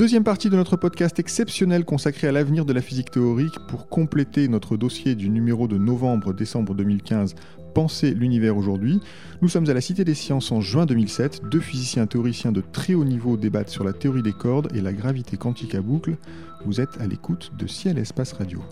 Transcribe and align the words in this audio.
Deuxième 0.00 0.24
partie 0.24 0.48
de 0.48 0.56
notre 0.56 0.78
podcast 0.78 1.18
exceptionnel 1.18 1.84
consacré 1.84 2.26
à 2.26 2.32
l'avenir 2.32 2.64
de 2.64 2.72
la 2.72 2.80
physique 2.80 3.10
théorique 3.10 3.58
pour 3.68 3.90
compléter 3.90 4.48
notre 4.48 4.78
dossier 4.78 5.14
du 5.14 5.28
numéro 5.28 5.68
de 5.68 5.76
novembre-décembre 5.76 6.74
2015 6.74 7.34
Penser 7.74 8.14
l'univers 8.14 8.56
aujourd'hui. 8.56 9.02
Nous 9.42 9.48
sommes 9.50 9.68
à 9.68 9.74
la 9.74 9.82
Cité 9.82 10.02
des 10.02 10.14
Sciences 10.14 10.52
en 10.52 10.62
juin 10.62 10.86
2007. 10.86 11.42
Deux 11.50 11.60
physiciens 11.60 12.06
théoriciens 12.06 12.50
de 12.50 12.62
très 12.62 12.94
haut 12.94 13.04
niveau 13.04 13.36
débattent 13.36 13.68
sur 13.68 13.84
la 13.84 13.92
théorie 13.92 14.22
des 14.22 14.32
cordes 14.32 14.74
et 14.74 14.80
la 14.80 14.94
gravité 14.94 15.36
quantique 15.36 15.74
à 15.74 15.82
boucle. 15.82 16.16
Vous 16.64 16.80
êtes 16.80 16.98
à 16.98 17.06
l'écoute 17.06 17.52
de 17.58 17.66
Ciel 17.66 17.98
Espace 17.98 18.32
Radio. 18.32 18.62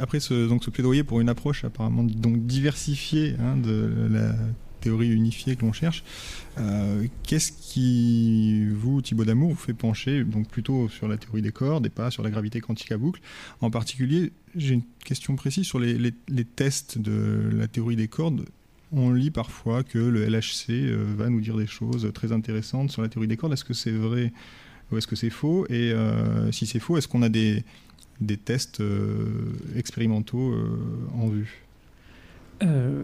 Après 0.00 0.20
ce, 0.20 0.48
donc, 0.48 0.64
ce 0.64 0.70
plaidoyer 0.70 1.04
pour 1.04 1.20
une 1.20 1.28
approche 1.28 1.64
apparemment 1.64 2.04
donc 2.04 2.46
diversifiée 2.46 3.36
hein, 3.38 3.58
de 3.58 4.08
la 4.10 4.34
théorie 4.80 5.10
unifiée 5.10 5.56
que 5.56 5.64
l'on 5.64 5.72
cherche, 5.72 6.04
euh, 6.58 7.06
qu'est-ce 7.22 7.52
qui, 7.52 8.66
vous, 8.66 9.02
Thibaut 9.02 9.24
Damour, 9.24 9.50
vous 9.50 9.56
fait 9.56 9.74
pencher 9.74 10.24
donc 10.24 10.48
plutôt 10.48 10.88
sur 10.88 11.08
la 11.08 11.16
théorie 11.16 11.42
des 11.42 11.52
cordes 11.52 11.86
et 11.86 11.90
pas 11.90 12.10
sur 12.10 12.22
la 12.22 12.30
gravité 12.30 12.60
quantique 12.60 12.92
à 12.92 12.98
boucle? 12.98 13.20
En 13.60 13.70
particulier, 13.70 14.32
j'ai 14.54 14.74
une 14.74 14.84
question 15.04 15.36
précise 15.36 15.66
sur 15.66 15.78
les, 15.78 16.12
tests 16.56 16.98
de 16.98 17.50
la 17.52 17.68
théorie 17.68 17.96
des 17.96 18.08
cordes. 18.08 18.46
On 18.92 19.12
lit 19.12 19.30
parfois 19.30 19.82
que 19.82 19.98
le 19.98 20.24
LHC 20.26 20.70
euh, 20.70 21.04
va 21.16 21.28
nous 21.28 21.40
dire 21.40 21.56
des 21.56 21.66
choses 21.66 22.10
très 22.14 22.32
intéressantes 22.32 22.90
sur 22.90 23.02
la 23.02 23.08
théorie 23.08 23.28
des 23.28 23.36
cordes. 23.36 23.52
Est-ce 23.52 23.64
que 23.64 23.74
c'est 23.74 23.90
vrai 23.90 24.32
ou 24.90 24.96
est-ce 24.96 25.06
que 25.06 25.16
c'est 25.16 25.30
faux? 25.30 25.66
Et 25.66 25.92
euh, 25.92 26.52
si 26.52 26.66
c'est 26.66 26.78
faux, 26.78 26.96
est-ce 26.96 27.08
qu'on 27.08 27.22
a 27.22 27.28
des, 27.28 27.64
tests 28.44 28.82
expérimentaux 29.74 30.54
en 31.14 31.28
vue? 31.28 31.65
Euh, 32.62 33.02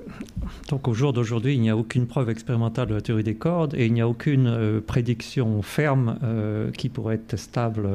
donc 0.69 0.89
au 0.89 0.95
jour 0.95 1.13
d'aujourd'hui, 1.13 1.55
il 1.55 1.61
n'y 1.61 1.71
a 1.71 1.77
aucune 1.77 2.07
preuve 2.07 2.31
expérimentale 2.31 2.89
de 2.89 2.95
la 2.95 3.01
théorie 3.01 3.25
des 3.25 3.35
cordes 3.35 3.75
et 3.75 3.87
il 3.87 3.93
n'y 3.93 4.01
a 4.01 4.09
aucune 4.09 4.81
prédiction 4.87 5.63
ferme 5.63 6.19
qui 6.77 6.89
pourrait 6.89 7.17
être 7.17 7.27
testable 7.27 7.89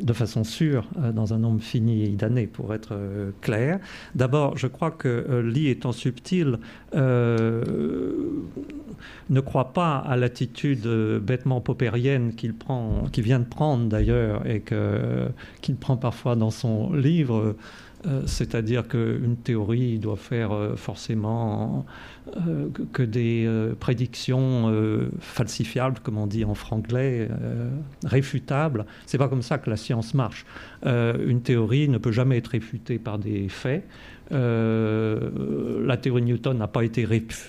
de 0.00 0.12
façon 0.12 0.42
sûre 0.42 0.88
dans 1.12 1.34
un 1.34 1.38
nombre 1.38 1.62
fini 1.62 2.08
d'années, 2.10 2.46
pour 2.46 2.74
être 2.74 2.96
clair. 3.42 3.78
D'abord, 4.14 4.56
je 4.56 4.66
crois 4.66 4.90
que 4.90 5.42
Lee 5.44 5.68
étant 5.68 5.92
subtil, 5.92 6.58
ne 6.94 7.00
croit 9.40 9.72
pas 9.72 9.98
à 9.98 10.16
l'attitude 10.16 10.86
bêtement 11.22 11.60
paupérienne 11.60 12.34
qu'il 12.34 12.54
prend, 12.54 13.04
qu'il 13.12 13.24
vient 13.24 13.40
de 13.40 13.44
prendre 13.44 13.88
d'ailleurs, 13.88 14.46
et 14.46 14.62
qu'il 15.60 15.76
prend 15.76 15.96
parfois 15.96 16.36
dans 16.36 16.50
son 16.50 16.92
livre. 16.92 17.56
Euh, 18.06 18.22
c'est-à-dire 18.26 18.86
qu'une 18.86 19.36
théorie 19.36 19.98
doit 19.98 20.16
faire 20.16 20.52
euh, 20.52 20.76
forcément 20.76 21.86
euh, 22.36 22.68
que 22.92 23.02
des 23.02 23.48
prédictions 23.80 24.72
falsifiables, 25.20 25.98
comme 26.02 26.18
on 26.18 26.26
dit 26.26 26.44
en 26.44 26.54
franglais, 26.54 27.28
réfutables. 28.04 28.86
C'est 29.06 29.18
pas 29.18 29.28
comme 29.28 29.42
ça 29.42 29.58
que 29.58 29.68
la 29.68 29.76
science 29.76 30.14
marche. 30.14 30.46
une 30.84 31.42
théorie 31.42 31.88
ne 31.88 31.98
peut 31.98 32.12
jamais 32.12 32.38
être 32.38 32.48
réfutée 32.48 32.98
par 32.98 33.18
des 33.18 33.48
faits. 33.48 33.86
Euh, 34.32 35.84
la 35.86 35.96
théorie 35.96 36.22
de 36.22 36.26
Newton 36.26 36.56
n'a 36.56 36.66
pas 36.66 36.84
été 36.84 37.06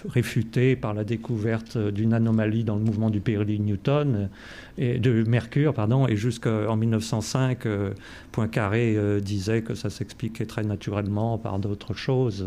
réfutée 0.10 0.76
par 0.76 0.94
la 0.94 1.04
découverte 1.04 1.78
d'une 1.78 2.14
anomalie 2.14 2.64
dans 2.64 2.76
le 2.76 2.82
mouvement 2.82 3.10
du 3.10 3.22
période 3.22 3.48
Newton 3.48 4.30
et 4.78 5.00
de 5.00 5.24
Mercure, 5.24 5.74
pardon, 5.74 6.08
et 6.08 6.18
jusqu'en 6.18 6.76
1905, 6.76 7.66
euh, 7.66 7.94
Poincaré 8.34 8.96
euh, 8.98 9.22
disait 9.22 9.62
que 9.62 9.74
ça 9.74 9.90
s'expliquait 9.90 10.46
très 10.46 10.64
naturellement 10.64 11.38
par 11.38 11.60
d'autres 11.60 11.94
choses, 11.94 12.46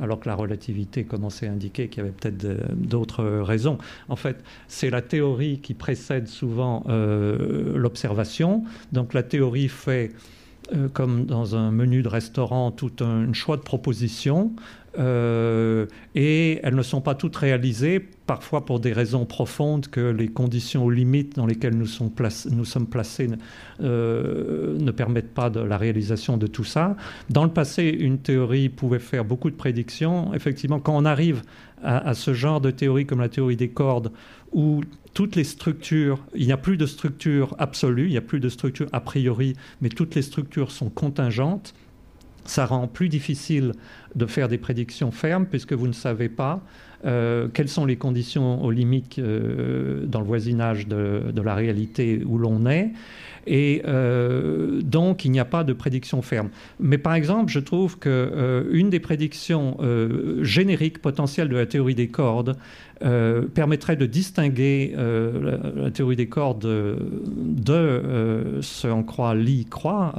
alors 0.00 0.20
que 0.20 0.28
la 0.28 0.34
relativité 0.34 1.04
commençait 1.04 1.46
à 1.46 1.52
indiquer 1.52 1.88
qu'il 1.88 2.02
y 2.02 2.06
avait 2.06 2.14
peut-être 2.14 2.74
d'autres 2.74 3.24
raisons. 3.24 3.78
En 4.08 4.16
fait, 4.16 4.36
c'est 4.68 4.90
la 4.90 5.00
théorie 5.00 5.60
qui 5.60 5.72
précède 5.72 6.28
souvent 6.28 6.84
l'observation. 6.86 8.64
Donc 8.92 9.14
la 9.14 9.22
théorie 9.22 9.68
fait 9.68 10.10
euh, 10.72 10.88
comme 10.88 11.26
dans 11.26 11.56
un 11.56 11.70
menu 11.70 12.02
de 12.02 12.08
restaurant, 12.08 12.70
tout 12.70 12.92
un, 13.00 13.32
choix 13.32 13.56
de 13.56 13.62
propositions. 13.62 14.52
Euh, 14.98 15.86
et 16.14 16.60
elles 16.62 16.74
ne 16.74 16.82
sont 16.82 17.00
pas 17.00 17.14
toutes 17.14 17.36
réalisées, 17.36 18.00
parfois 18.26 18.64
pour 18.64 18.80
des 18.80 18.92
raisons 18.92 19.24
profondes 19.24 19.88
que 19.88 20.00
les 20.00 20.28
conditions 20.28 20.84
aux 20.84 20.90
limites 20.90 21.36
dans 21.36 21.46
lesquelles 21.46 21.76
nous, 21.76 21.86
sommes, 21.86 22.10
placés 22.10 23.28
euh, 23.80 24.78
ne 24.78 24.90
permettent 24.90 25.34
pas 25.34 25.50
de 25.50 25.60
la 25.60 25.76
réalisation 25.76 26.36
de 26.36 26.46
tout 26.46 26.64
ça. 26.64 26.96
Dans 27.30 27.44
le 27.44 27.50
passé, 27.50 27.84
une 27.84 28.18
théorie 28.18 28.68
pouvait 28.68 28.98
faire 28.98 29.24
beaucoup 29.24 29.50
de 29.50 29.56
prédictions. 29.56 30.32
Effectivement, 30.34 30.80
quand 30.80 30.96
on 30.96 31.04
arrive 31.04 31.42
à 31.82 32.14
ce 32.14 32.32
genre 32.32 32.62
de 32.62 32.70
théorie 32.70 33.04
comme 33.04 33.20
la 33.20 33.28
théorie 33.28 33.56
des 33.56 33.68
cordes, 33.68 34.10
où 34.52 34.80
toutes 35.12 35.36
les 35.36 35.44
structures, 35.44 36.18
il 36.34 36.46
n'y 36.46 36.52
a 36.52 36.56
plus 36.56 36.76
de 36.76 36.86
structure 36.86 37.54
absolue, 37.58 38.06
il 38.06 38.10
n'y 38.10 38.16
a 38.16 38.22
plus 38.22 38.40
de 38.40 38.48
structure 38.48 38.88
a 38.92 39.00
priori, 39.00 39.54
mais 39.80 39.88
toutes 39.88 40.14
les 40.14 40.22
structures 40.22 40.70
sont 40.70 40.88
contingentes. 40.88 41.74
Ça 42.44 42.66
rend 42.66 42.86
plus 42.88 43.08
difficile 43.08 43.72
de 44.14 44.26
faire 44.26 44.48
des 44.48 44.58
prédictions 44.58 45.10
fermes 45.10 45.46
puisque 45.46 45.72
vous 45.72 45.88
ne 45.88 45.92
savez 45.92 46.28
pas 46.28 46.62
euh, 47.04 47.48
quelles 47.52 47.68
sont 47.68 47.84
les 47.84 47.96
conditions 47.96 48.64
aux 48.64 48.70
limites 48.70 49.18
euh, 49.18 50.06
dans 50.06 50.20
le 50.20 50.26
voisinage 50.26 50.88
de, 50.88 51.40
la 51.42 51.54
réalité 51.54 52.22
où 52.24 52.38
l'on 52.38 52.66
est. 52.66 52.92
Et 53.46 53.82
euh, 53.86 54.80
donc, 54.80 55.26
il 55.26 55.30
n'y 55.30 55.40
a 55.40 55.44
pas 55.44 55.64
de 55.64 55.74
prédiction 55.74 56.22
ferme. 56.22 56.48
Mais 56.80 56.96
par 56.96 57.12
exemple, 57.12 57.52
je 57.52 57.60
trouve 57.60 57.98
qu'une 57.98 58.88
des 58.88 59.00
prédictions 59.00 59.76
génériques 60.40 61.02
potentielles 61.02 61.48
de 61.48 61.56
la 61.56 61.66
théorie 61.66 61.94
des 61.94 62.08
cordes, 62.08 62.56
euh, 63.04 63.42
permettrait 63.42 63.96
de 63.96 64.06
distinguer 64.06 64.94
euh, 64.96 65.74
la, 65.76 65.90
théorie 65.90 66.16
des 66.16 66.28
cordes 66.28 66.62
de, 66.62 67.72
euh, 67.72 68.62
ce 68.62 68.88
en 68.88 69.02
croit 69.02 69.34
Lee 69.34 69.66
croit, 69.66 70.14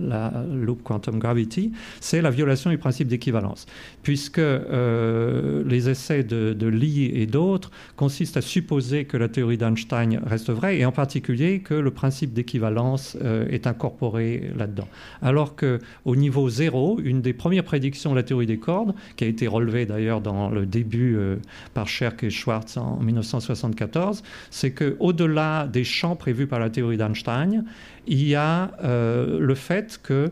la 0.00 0.32
loop 0.52 0.82
quantum 0.82 1.18
gravity, 1.18 1.72
c'est 2.00 2.22
la 2.22 2.30
violation 2.30 2.70
du 2.70 2.78
principe 2.78 3.08
d'équivalence, 3.08 3.66
puisque 4.02 4.38
les 4.38 5.88
essais 5.88 6.22
de, 6.22 6.52
de 6.52 6.66
Lee 6.66 7.10
et 7.14 7.26
d'autres 7.26 7.70
consistent 7.96 8.36
à 8.36 8.42
supposer 8.42 9.06
que 9.06 9.16
la 9.16 9.28
théorie 9.28 9.58
d'Einstein 9.58 10.20
reste 10.24 10.50
vraie, 10.50 10.78
et 10.78 10.84
en 10.84 10.92
particulier 10.92 11.60
que 11.60 11.74
le 11.74 11.90
principe 11.90 12.32
d'équivalence 12.32 13.16
est 13.50 13.66
incorporé 13.66 14.50
là-dedans. 14.56 14.88
Alors 15.22 15.56
qu'au 15.56 16.16
niveau 16.16 16.48
zéro, 16.48 17.00
une 17.02 17.22
des 17.22 17.32
premières 17.32 17.64
prédictions 17.64 18.10
de 18.10 18.16
la 18.16 18.22
théorie 18.22 18.46
des 18.46 18.58
cordes, 18.58 18.94
qui 19.16 19.24
a 19.24 19.26
été 19.26 19.46
relevée 19.46 19.86
d'ailleurs 19.86 20.20
dans 20.20 20.50
le 20.50 20.66
début 20.66 21.18
par 21.72 21.88
Schwartz 22.30 22.76
en 22.76 22.98
1974, 22.98 24.22
c'est 24.50 24.72
qu'au-delà 24.72 25.66
des 25.66 25.84
champs 25.84 26.16
prévus 26.16 26.46
par 26.46 26.60
la 26.60 26.70
théorie 26.70 26.96
d'Einstein, 26.96 27.64
il 28.06 28.26
y 28.26 28.34
a 28.34 28.72
euh, 28.82 29.38
le 29.38 29.54
fait 29.54 30.00
que 30.02 30.30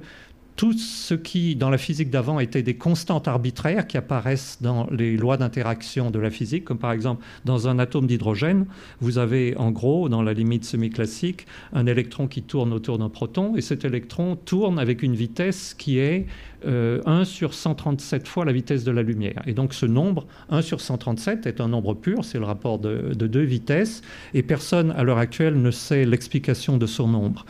tout 0.57 0.73
ce 0.75 1.15
qui, 1.15 1.57
dans 1.57 1.71
la 1.71 1.79
physique 1.79 2.11
d'avant, 2.11 2.39
était 2.39 2.63
des 2.63 2.75
constantes 2.75 3.29
arbitraires 3.29 3.87
qui 3.87 3.97
apparaissent 3.97 4.59
dans 4.61 4.87
les 4.91 5.17
lois 5.17 5.37
d'interaction 5.37 6.11
de 6.11 6.19
la 6.19 6.31
physique, 6.31 6.65
comme 6.65 6.79
par 6.79 6.93
exemple 6.93 7.25
dans 7.45 7.69
un 7.69 7.79
atome 7.79 8.07
d'hydrogène, 8.07 8.67
vous 9.01 9.19
avez 9.19 9.57
en 9.57 9.71
gros, 9.71 10.09
dans 10.09 10.23
la 10.23 10.33
limite 10.33 10.65
semi-classique, 10.65 11.47
un 11.73 11.87
électron 11.87 12.29
qui 12.29 12.43
tourne 12.43 12.73
autour 12.73 12.99
d'un 12.99 13.09
proton, 13.09 13.57
et 13.57 13.61
cet 13.61 13.85
électron 13.85 14.37
tourne 14.37 14.79
avec 14.79 15.03
une 15.03 15.15
vitesse 15.15 15.75
qui 15.75 15.99
est 15.99 16.27
1 16.65 16.69
euh, 16.69 17.25
sur 17.25 17.55
137 17.55 18.29
fois 18.29 18.45
la 18.45 18.53
vitesse 18.53 18.85
de 18.85 18.93
la 18.93 19.03
lumière. 19.03 19.43
Et 19.47 19.53
donc 19.53 19.75
ce 19.75 19.87
nombre, 19.87 20.27
1 20.51 20.63
sur 20.63 20.81
137, 20.81 21.47
est 21.47 21.61
un 21.61 21.69
nombre 21.69 21.95
pur, 21.95 22.25
c'est 22.25 22.39
le 22.39 22.45
rapport 22.45 22.79
de, 22.79 23.13
de 23.15 23.27
deux 23.27 23.43
vitesses, 23.43 24.03
et 24.35 24.43
personne 24.43 24.93
à 24.93 25.03
l'heure 25.03 25.19
actuelle 25.19 25.61
ne 25.61 25.71
sait 25.71 26.05
l'explication 26.05 26.77
de 26.77 26.87
son 26.87 27.09
nombre. 27.09 27.45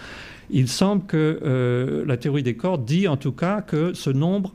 Il 0.51 0.69
semble 0.69 1.07
que 1.07 1.41
euh, 1.43 2.05
la 2.07 2.17
théorie 2.17 2.43
des 2.43 2.57
cordes 2.57 2.85
dit 2.85 3.09
en 3.09 3.17
tout 3.17 3.33
cas 3.33 3.63
que 3.63 3.95
ce 3.95 4.11
nombre 4.11 4.55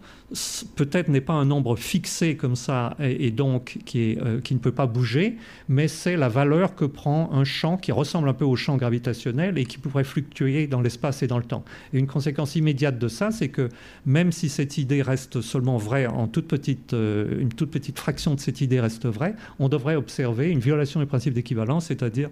peut-être 0.76 1.08
n'est 1.08 1.22
pas 1.22 1.34
un 1.34 1.46
nombre 1.46 1.78
fixé 1.78 2.36
comme 2.36 2.58
ça 2.58 2.98
et, 3.00 3.32
donc 3.32 3.78
euh, 3.96 4.42
qui, 4.42 4.54
ne 4.54 4.60
peut 4.60 4.74
pas 4.74 4.86
bouger, 4.86 5.38
mais 5.70 5.88
c'est 5.88 6.18
la 6.18 6.28
valeur 6.28 6.76
que 6.76 6.84
prend 6.84 7.32
un 7.32 7.46
champ 7.46 7.78
qui 7.78 7.94
ressemble 7.94 8.28
un 8.28 8.34
peu 8.34 8.44
au 8.44 8.58
champ 8.58 8.76
gravitationnel 8.76 9.58
et 9.58 9.66
qui 9.66 9.78
pourrait 9.78 10.04
fluctuer 10.04 10.68
dans 10.68 10.82
l'espace 10.82 11.24
et 11.24 11.28
dans 11.28 11.38
le 11.38 11.46
temps. 11.46 11.64
Et 11.94 12.00
une 12.00 12.08
conséquence 12.08 12.56
immédiate 12.58 13.00
de 13.00 13.08
ça, 13.08 13.32
c'est 13.32 13.50
que 13.50 13.70
même 14.06 14.34
si 14.34 14.50
cette 14.50 14.78
idée 14.78 15.02
reste 15.02 15.40
seulement 15.40 15.78
vraie 15.78 16.08
en 16.08 16.28
toute 16.28 16.48
petite, 16.48 16.94
euh, 16.94 17.40
une 17.40 17.50
toute 17.50 17.72
petite 17.72 17.98
fraction 17.98 18.36
de 18.36 18.40
cette 18.42 18.60
idée 18.60 18.82
reste 18.82 19.06
vraie, 19.06 19.36
on 19.60 19.70
devrait 19.70 19.96
observer 19.96 20.50
une 20.50 20.60
violation 20.60 21.00
du 21.00 21.06
principe 21.06 21.34
d'équivalence, 21.34 21.86
c'est-à-dire 21.86 22.30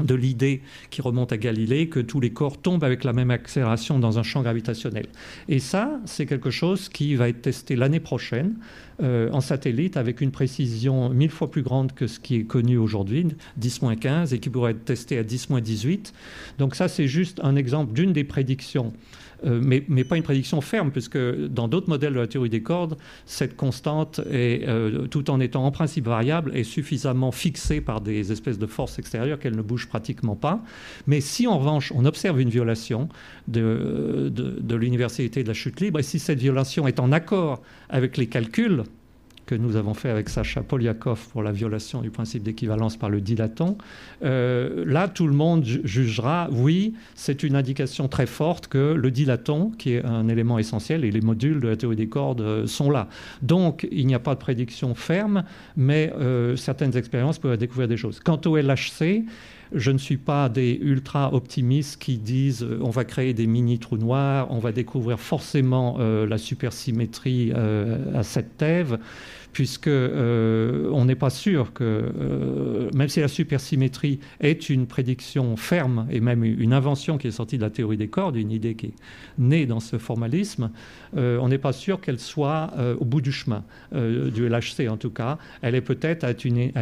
de 0.00 0.14
l'idée 0.14 0.62
qui 0.90 1.02
remonte 1.02 1.32
à 1.32 1.36
Galilée 1.36 1.88
que 1.88 2.00
tous 2.00 2.20
les 2.20 2.30
corps 2.30 2.58
tombent 2.60 2.84
avec 2.84 3.04
la 3.04 3.12
même 3.12 3.30
accélération 3.30 3.98
dans 3.98 4.18
un 4.18 4.22
champ 4.22 4.42
gravitationnel. 4.42 5.06
Et 5.48 5.58
ça, 5.58 6.00
c'est 6.04 6.26
quelque 6.26 6.50
chose 6.50 6.88
qui 6.88 7.14
va 7.14 7.28
être 7.28 7.42
testé 7.42 7.76
l'année 7.76 8.00
prochaine 8.00 8.54
euh, 9.02 9.30
en 9.32 9.40
satellite 9.40 9.96
avec 9.96 10.20
une 10.20 10.30
précision 10.30 11.08
mille 11.08 11.30
fois 11.30 11.50
plus 11.50 11.62
grande 11.62 11.92
que 11.92 12.06
ce 12.06 12.18
qui 12.20 12.36
est 12.36 12.44
connu 12.44 12.76
aujourd'hui, 12.76 13.26
10-15, 13.60 14.34
et 14.34 14.38
qui 14.38 14.50
pourrait 14.50 14.72
être 14.72 14.84
testé 14.84 15.18
à 15.18 15.22
10-18. 15.22 16.12
Donc 16.58 16.74
ça, 16.74 16.88
c'est 16.88 17.08
juste 17.08 17.40
un 17.42 17.56
exemple 17.56 17.92
d'une 17.92 18.12
des 18.12 18.24
prédictions 18.24 18.92
mais, 19.44 20.04
pas 20.04 20.16
une 20.16 20.22
prédiction 20.22 20.60
ferme, 20.60 20.90
puisque 20.90 21.18
dans 21.18 21.68
d'autres 21.68 21.88
modèles 21.88 22.14
de 22.14 22.20
la 22.20 22.26
théorie 22.26 22.50
des 22.50 22.62
cordes, 22.62 22.96
cette 23.26 23.56
constante, 23.56 24.20
est, 24.30 24.66
tout 25.10 25.30
en 25.30 25.40
étant 25.40 25.64
en 25.64 25.70
principe 25.70 26.06
variable, 26.06 26.56
est 26.56 26.64
suffisamment 26.64 27.32
fixée 27.32 27.80
par 27.80 28.00
des 28.00 28.32
espèces 28.32 28.58
de 28.58 28.66
forces 28.66 28.98
extérieures 28.98 29.38
qu'elle 29.38 29.56
ne 29.56 29.62
bouge 29.62 29.88
pratiquement 29.88 30.36
pas. 30.36 30.62
Mais 31.06 31.20
si 31.20 31.46
en 31.46 31.58
revanche 31.58 31.92
on 31.94 32.04
observe 32.04 32.40
une 32.40 32.50
violation 32.50 33.08
de, 33.48 34.30
de 34.34 34.74
l'universalité 34.76 35.42
de 35.42 35.48
la 35.48 35.54
chute 35.54 35.80
libre, 35.80 35.98
et 35.98 36.02
si 36.02 36.18
cette 36.18 36.38
violation 36.38 36.86
est 36.86 37.00
en 37.00 37.12
accord 37.12 37.62
avec 37.88 38.16
les 38.16 38.26
calculs, 38.26 38.84
que 39.46 39.54
nous 39.54 39.76
avons 39.76 39.94
fait 39.94 40.10
avec 40.10 40.28
Sacha 40.28 40.62
Poliakov 40.62 41.28
pour 41.28 41.42
la 41.42 41.52
violation 41.52 42.00
du 42.00 42.10
principe 42.10 42.42
d'équivalence 42.42 42.96
par 42.96 43.10
le 43.10 43.20
dilaton, 43.20 43.76
euh, 44.24 44.84
là, 44.86 45.08
tout 45.08 45.26
le 45.26 45.34
monde 45.34 45.64
jugera, 45.64 46.48
oui, 46.50 46.94
c'est 47.14 47.42
une 47.42 47.56
indication 47.56 48.08
très 48.08 48.26
forte 48.26 48.68
que 48.68 48.94
le 48.94 49.10
dilaton, 49.10 49.70
qui 49.78 49.94
est 49.94 50.04
un 50.04 50.28
élément 50.28 50.58
essentiel, 50.58 51.04
et 51.04 51.10
les 51.10 51.20
modules 51.20 51.60
de 51.60 51.68
la 51.68 51.76
théorie 51.76 51.96
des 51.96 52.08
cordes 52.08 52.40
euh, 52.40 52.66
sont 52.66 52.90
là. 52.90 53.08
Donc, 53.42 53.86
il 53.90 54.06
n'y 54.06 54.14
a 54.14 54.18
pas 54.18 54.34
de 54.34 54.40
prédiction 54.40 54.94
ferme, 54.94 55.44
mais 55.76 56.12
euh, 56.18 56.56
certaines 56.56 56.96
expériences 56.96 57.38
peuvent 57.38 57.56
découvrir 57.56 57.88
des 57.88 57.96
choses. 57.96 58.20
Quant 58.20 58.40
au 58.46 58.56
LHC, 58.56 59.24
je 59.74 59.90
ne 59.90 59.98
suis 59.98 60.16
pas 60.16 60.48
des 60.48 60.78
ultra 60.80 61.34
optimistes 61.34 62.00
qui 62.00 62.18
disent 62.18 62.66
on 62.80 62.90
va 62.90 63.04
créer 63.04 63.34
des 63.34 63.46
mini 63.46 63.78
trous 63.78 63.96
noirs, 63.96 64.48
on 64.50 64.58
va 64.58 64.72
découvrir 64.72 65.20
forcément 65.20 65.98
la 65.98 66.38
supersymétrie 66.38 67.52
à 67.52 68.22
cette 68.22 68.56
thève 68.56 68.98
puisque 69.54 69.86
euh, 69.86 70.90
on 70.92 71.06
n'est 71.06 71.14
pas 71.14 71.30
sûr 71.30 71.72
que, 71.72 71.84
euh, 71.84 72.90
même 72.92 73.08
si 73.08 73.20
la 73.20 73.28
supersymétrie 73.28 74.18
est 74.40 74.68
une 74.68 74.86
prédiction 74.86 75.56
ferme 75.56 76.06
et 76.10 76.20
même 76.20 76.44
une 76.44 76.72
invention 76.74 77.16
qui 77.16 77.28
est 77.28 77.30
sortie 77.30 77.56
de 77.56 77.62
la 77.62 77.70
théorie 77.70 77.96
des 77.96 78.08
cordes, 78.08 78.36
une 78.36 78.50
idée 78.50 78.74
qui 78.74 78.86
est 78.86 78.94
née 79.38 79.64
dans 79.64 79.80
ce 79.80 79.96
formalisme, 79.96 80.70
euh, 81.16 81.38
on 81.40 81.48
n'est 81.48 81.58
pas 81.58 81.72
sûr 81.72 82.00
qu'elle 82.00 82.18
soit 82.18 82.72
au 82.98 83.04
bout 83.04 83.20
du 83.20 83.30
chemin, 83.30 83.62
du 83.92 84.48
LHC 84.48 84.88
en 84.90 84.96
tout 84.96 85.10
cas. 85.10 85.38
Elle 85.62 85.76
est 85.76 85.80
peut-être 85.80 86.24
à 86.24 86.32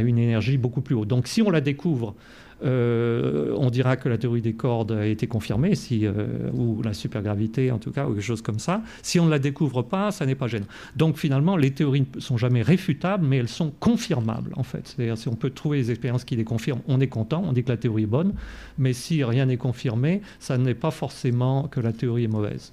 une 0.00 0.18
énergie 0.18 0.56
beaucoup 0.56 0.80
plus 0.80 0.94
haute. 0.94 1.08
Donc 1.08 1.26
si 1.26 1.42
on 1.42 1.50
la 1.50 1.60
découvre 1.60 2.14
euh, 2.64 3.54
on 3.56 3.70
dira 3.70 3.96
que 3.96 4.08
la 4.08 4.18
théorie 4.18 4.42
des 4.42 4.52
cordes 4.52 4.92
a 4.92 5.06
été 5.06 5.26
confirmée, 5.26 5.74
euh, 5.92 6.50
ou 6.52 6.82
la 6.82 6.94
supergravité 6.94 7.70
en 7.70 7.78
tout 7.78 7.90
cas, 7.90 8.06
ou 8.06 8.14
quelque 8.14 8.22
chose 8.22 8.42
comme 8.42 8.58
ça. 8.58 8.82
Si 9.02 9.18
on 9.20 9.26
ne 9.26 9.30
la 9.30 9.38
découvre 9.38 9.82
pas, 9.82 10.10
ça 10.10 10.26
n'est 10.26 10.34
pas 10.34 10.46
gênant. 10.46 10.66
Donc 10.96 11.16
finalement, 11.16 11.56
les 11.56 11.72
théories 11.72 12.06
ne 12.14 12.20
sont 12.20 12.36
jamais 12.36 12.62
réfutables, 12.62 13.26
mais 13.26 13.38
elles 13.38 13.48
sont 13.48 13.72
confirmables 13.80 14.52
en 14.56 14.62
fait. 14.62 14.94
C'est-à-dire 14.96 15.18
si 15.18 15.28
on 15.28 15.34
peut 15.34 15.50
trouver 15.50 15.78
des 15.78 15.90
expériences 15.90 16.24
qui 16.24 16.36
les 16.36 16.44
confirment, 16.44 16.82
on 16.88 17.00
est 17.00 17.08
content, 17.08 17.42
on 17.46 17.52
dit 17.52 17.64
que 17.64 17.70
la 17.70 17.76
théorie 17.76 18.04
est 18.04 18.06
bonne, 18.06 18.34
mais 18.78 18.92
si 18.92 19.24
rien 19.24 19.46
n'est 19.46 19.56
confirmé, 19.56 20.22
ça 20.40 20.58
n'est 20.58 20.74
pas 20.74 20.90
forcément 20.90 21.68
que 21.68 21.80
la 21.80 21.92
théorie 21.92 22.24
est 22.24 22.28
mauvaise. 22.28 22.72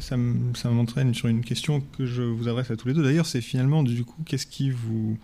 Ça, 0.00 0.16
m'entraîne 0.70 1.12
sur 1.12 1.28
une 1.28 1.42
question 1.42 1.82
que 1.98 2.06
je 2.06 2.22
vous 2.22 2.48
adresse 2.48 2.70
à 2.70 2.76
tous 2.76 2.88
les 2.88 2.94
deux. 2.94 3.02
D'ailleurs, 3.02 3.26
c'est 3.26 3.42
finalement, 3.42 3.82
du 3.82 4.04
coup, 4.04 4.22
qu'est-ce 4.24 4.46
qui 4.46 4.70
vous 4.70 5.18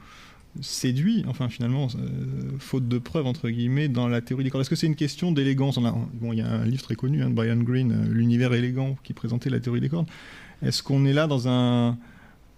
séduit, 0.60 1.24
enfin 1.28 1.48
finalement, 1.48 1.88
euh, 1.96 2.50
faute 2.58 2.88
de 2.88 2.98
preuves, 2.98 3.26
entre 3.26 3.48
guillemets, 3.48 3.88
dans 3.88 4.08
la 4.08 4.20
théorie 4.20 4.44
des 4.44 4.50
cordes. 4.50 4.62
Est-ce 4.62 4.70
que 4.70 4.76
c'est 4.76 4.86
une 4.86 4.96
question 4.96 5.32
d'élégance? 5.32 5.78
Bon, 5.78 6.32
Il 6.32 6.38
y 6.38 6.42
a 6.42 6.50
un 6.50 6.64
livre 6.64 6.82
très 6.82 6.96
connu 6.96 7.22
hein, 7.22 7.30
Brian 7.30 7.56
Greene, 7.56 7.92
euh, 7.92 8.12
L'univers 8.12 8.52
élégant, 8.52 8.96
qui 9.02 9.12
présentait 9.12 9.50
la 9.50 9.60
théorie 9.60 9.80
des 9.80 9.88
cordes. 9.88 10.08
Est-ce 10.62 10.82
qu'on 10.82 11.04
est 11.04 11.12
là 11.12 11.26
dans, 11.26 11.48
un, 11.48 11.96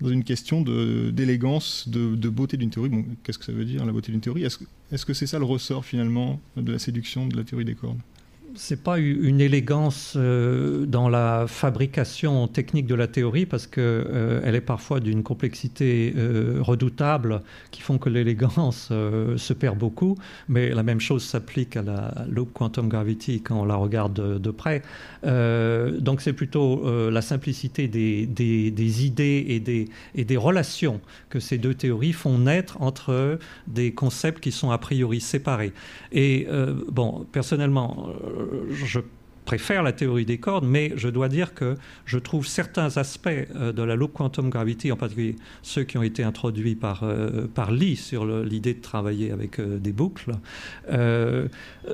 dans 0.01 0.09
une 0.09 0.25
question 0.25 0.63
d'élégance, 0.63 1.89
de, 1.89 2.29
beauté 2.29 2.57
d'une 2.57 2.71
théorie? 2.71 2.91
Qu'est-ce 3.23 3.39
que 3.39 3.45
ça 3.45 3.53
veut 3.53 3.65
dire, 3.65 3.85
la 3.85 3.93
beauté 3.93 4.11
d'une 4.11 4.21
théorie? 4.21 4.45
Est-ce 4.45 5.07
que 5.07 5.15
c'est 5.15 5.27
ça 5.27 5.39
le 5.39 5.45
ressort, 5.45 5.85
finalement, 5.85 6.41
de 6.57 6.73
la 6.73 6.79
séduction 6.79 7.27
de 7.27 7.37
la 7.37 7.45
théorie 7.45 7.65
des 7.65 7.75
cordes? 7.75 8.01
C'est 8.55 8.83
pas 8.83 8.99
une 8.99 9.41
élégance 9.41 10.15
euh, 10.17 10.85
dans 10.87 11.09
la 11.09 11.47
fabrication 11.47 12.49
technique 12.49 12.87
de 12.87 12.95
la 12.95 13.07
théorie 13.07 13.47
parce 13.47 13.67
que 13.67 13.81
euh, 13.81 14.41
elle 14.45 14.55
est 14.55 14.61
parfois 14.61 15.01
d'une 15.01 15.23
complexité 15.23 16.13
euh, 16.17 16.59
redoutable 16.61 17.43
qui 17.71 17.83
font 17.83 17.99
que 17.99 18.09
l'élégance 18.09 18.89
se 18.89 19.53
perd 19.53 19.79
beaucoup. 19.79 20.17
Mais 20.49 20.71
la 20.71 20.83
même 20.83 21.01
chose 21.01 21.25
s'applique 21.25 21.77
à 21.77 21.83
la 21.83 22.15
loop 22.29 22.53
quantum 22.53 22.89
gravity 22.89 23.41
quand 23.43 23.61
on 23.61 23.65
la 23.65 23.77
regarde 23.77 24.41
de, 24.41 24.51
près. 24.51 24.83
donc 25.23 26.21
c'est 26.21 26.33
plutôt 26.33 27.11
la 27.11 27.23
simplicité 27.23 27.89
des, 27.89 29.05
idées 29.05 29.89
et 30.15 30.25
des 30.25 30.37
relations 30.37 31.01
que 31.31 31.41
ces 31.41 31.59
deux 31.59 31.75
théories 31.75 32.13
font 32.13 32.39
naître 32.39 32.81
entre 32.81 33.39
des 33.67 33.93
concepts 33.93 34.41
qui 34.41 34.53
sont 34.53 34.71
a 34.71 34.79
priori 34.79 35.21
séparés. 35.21 35.73
Et 36.13 36.47
bon, 36.91 37.27
personnellement 37.33 38.13
je 38.71 39.01
préfère 39.45 39.83
la 39.83 39.93
théorie 39.93 40.25
des 40.25 40.39
cordes, 40.39 40.65
mais 40.67 40.93
je 40.97 41.09
dois 41.09 41.29
dire 41.29 41.55
que 41.55 41.77
je 42.05 42.19
trouve 42.19 42.47
certains 42.47 42.97
aspects 42.97 43.29
euh, 43.29 43.73
de 43.73 43.83
la 43.83 43.97
loop 43.97 44.13
quantum 44.13 44.51
gravity, 44.51 44.93
en 44.93 44.97
particulier 44.97 45.37
ceux 45.63 45.85
qui 45.85 45.99
ont 45.99 46.03
été 46.03 46.23
introduits 46.23 46.75
par, 46.75 47.03
euh, 47.03 47.47
Lee 47.71 47.97
sur 47.97 48.27
l'idée 48.27 48.75
de 48.75 48.81
travailler 48.81 49.31
avec 49.31 49.59
euh, 49.59 49.79
des 49.79 49.93
boucles, 49.93 50.33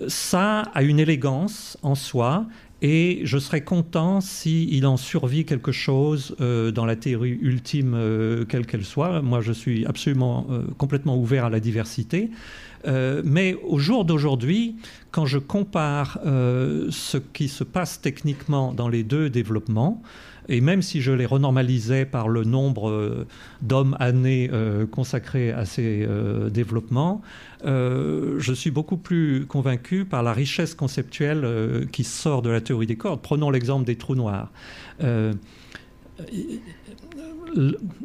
ça 0.08 0.62
a 0.62 0.82
une 0.82 0.98
élégance 0.98 1.78
en 1.82 1.94
soi 1.94 2.46
et 2.80 3.20
je 3.24 3.38
serais 3.38 3.62
content 3.62 4.20
s'il 4.20 4.86
en 4.86 4.96
survit 4.96 5.44
quelque 5.44 5.72
chose 5.72 6.36
dans 6.38 6.84
la 6.84 6.96
théorie 6.96 7.36
ultime, 7.40 8.44
quelle 8.48 8.66
qu'elle 8.66 8.84
soit. 8.84 9.20
Moi, 9.20 9.40
je 9.40 9.52
suis 9.52 9.84
absolument 9.84 10.46
complètement 10.78 11.16
ouvert 11.16 11.46
à 11.46 11.50
la 11.50 11.60
diversité. 11.60 12.30
Euh, 12.86 13.22
mais 13.25 13.56
au 13.66 13.78
jour 13.78 14.04
d'aujourd'hui, 14.04 14.76
quand 15.10 15.26
je 15.26 15.38
compare 15.38 16.19
euh, 16.25 16.88
ce 16.90 17.19
qui 17.19 17.48
se 17.48 17.64
passe 17.64 18.00
techniquement 18.00 18.72
dans 18.72 18.88
les 18.88 19.02
deux 19.02 19.30
développements, 19.30 20.02
et 20.50 20.62
même 20.62 20.80
si 20.80 21.02
je 21.02 21.12
les 21.12 21.26
renormalisais 21.26 22.06
par 22.06 22.28
le 22.28 22.44
nombre 22.44 22.88
euh, 22.88 23.26
d'hommes 23.60 23.96
années 24.00 24.50
consacrés 24.90 25.50
à 25.50 25.64
ces 25.64 26.08
développements, 26.50 27.20
je 27.64 28.52
suis 28.54 28.70
beaucoup 28.70 28.96
plus 28.96 29.46
convaincu 29.46 30.04
par 30.04 30.22
la 30.22 30.32
richesse 30.32 30.74
conceptuelle 30.74 31.86
qui 31.92 32.04
sort 32.04 32.42
de 32.42 32.50
la 32.50 32.60
théorie 32.60 32.86
des 32.86 32.96
cordes. 32.96 33.20
Prenons 33.20 33.50
l'exemple 33.50 33.84
des 33.84 33.96
trous 33.96 34.14
noirs 34.14 34.50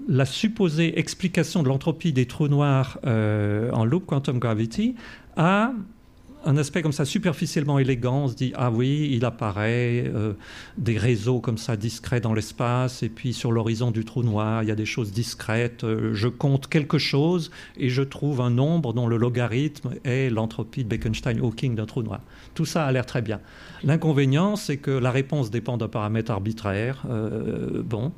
la 0.07 0.25
supposée 0.25 0.99
explication 0.99 1.63
de 1.63 1.67
l'entropie 1.67 2.13
des 2.13 2.25
trous 2.25 2.47
noirs 2.47 2.99
euh, 3.05 3.71
en 3.71 3.85
loop 3.85 4.05
quantum 4.05 4.39
gravity 4.39 4.95
a 5.35 5.73
un 6.45 6.57
aspect 6.57 6.81
comme 6.81 6.91
ça 6.91 7.05
superficiellement 7.05 7.79
élégant, 7.79 8.23
on 8.23 8.27
se 8.27 8.35
dit 8.35 8.51
ah 8.55 8.69
oui, 8.69 9.09
il 9.13 9.23
apparaît 9.25 10.03
euh, 10.07 10.33
des 10.77 10.97
réseaux 10.97 11.39
comme 11.39 11.57
ça 11.57 11.77
discrets 11.77 12.19
dans 12.19 12.33
l'espace 12.33 13.03
et 13.03 13.09
puis 13.09 13.33
sur 13.33 13.51
l'horizon 13.51 13.91
du 13.91 14.03
trou 14.03 14.23
noir, 14.23 14.63
il 14.63 14.69
y 14.69 14.71
a 14.71 14.75
des 14.75 14.85
choses 14.85 15.11
discrètes, 15.11 15.83
euh, 15.83 16.13
je 16.13 16.27
compte 16.27 16.67
quelque 16.67 16.97
chose 16.97 17.51
et 17.77 17.89
je 17.89 18.01
trouve 18.01 18.41
un 18.41 18.49
nombre 18.49 18.93
dont 18.93 19.07
le 19.07 19.17
logarithme 19.17 19.91
est 20.03 20.29
l'entropie 20.29 20.83
de 20.83 20.89
Bekenstein-Hawking 20.89 21.75
d'un 21.75 21.85
trou 21.85 22.03
noir. 22.03 22.19
Tout 22.55 22.65
ça 22.65 22.85
a 22.85 22.91
l'air 22.91 23.05
très 23.05 23.21
bien. 23.21 23.39
L'inconvénient, 23.83 24.55
c'est 24.55 24.77
que 24.77 24.91
la 24.91 25.11
réponse 25.11 25.49
dépend 25.49 25.77
d'un 25.77 25.87
paramètre 25.87 26.31
arbitraire. 26.31 27.05
Bon, 27.83 28.13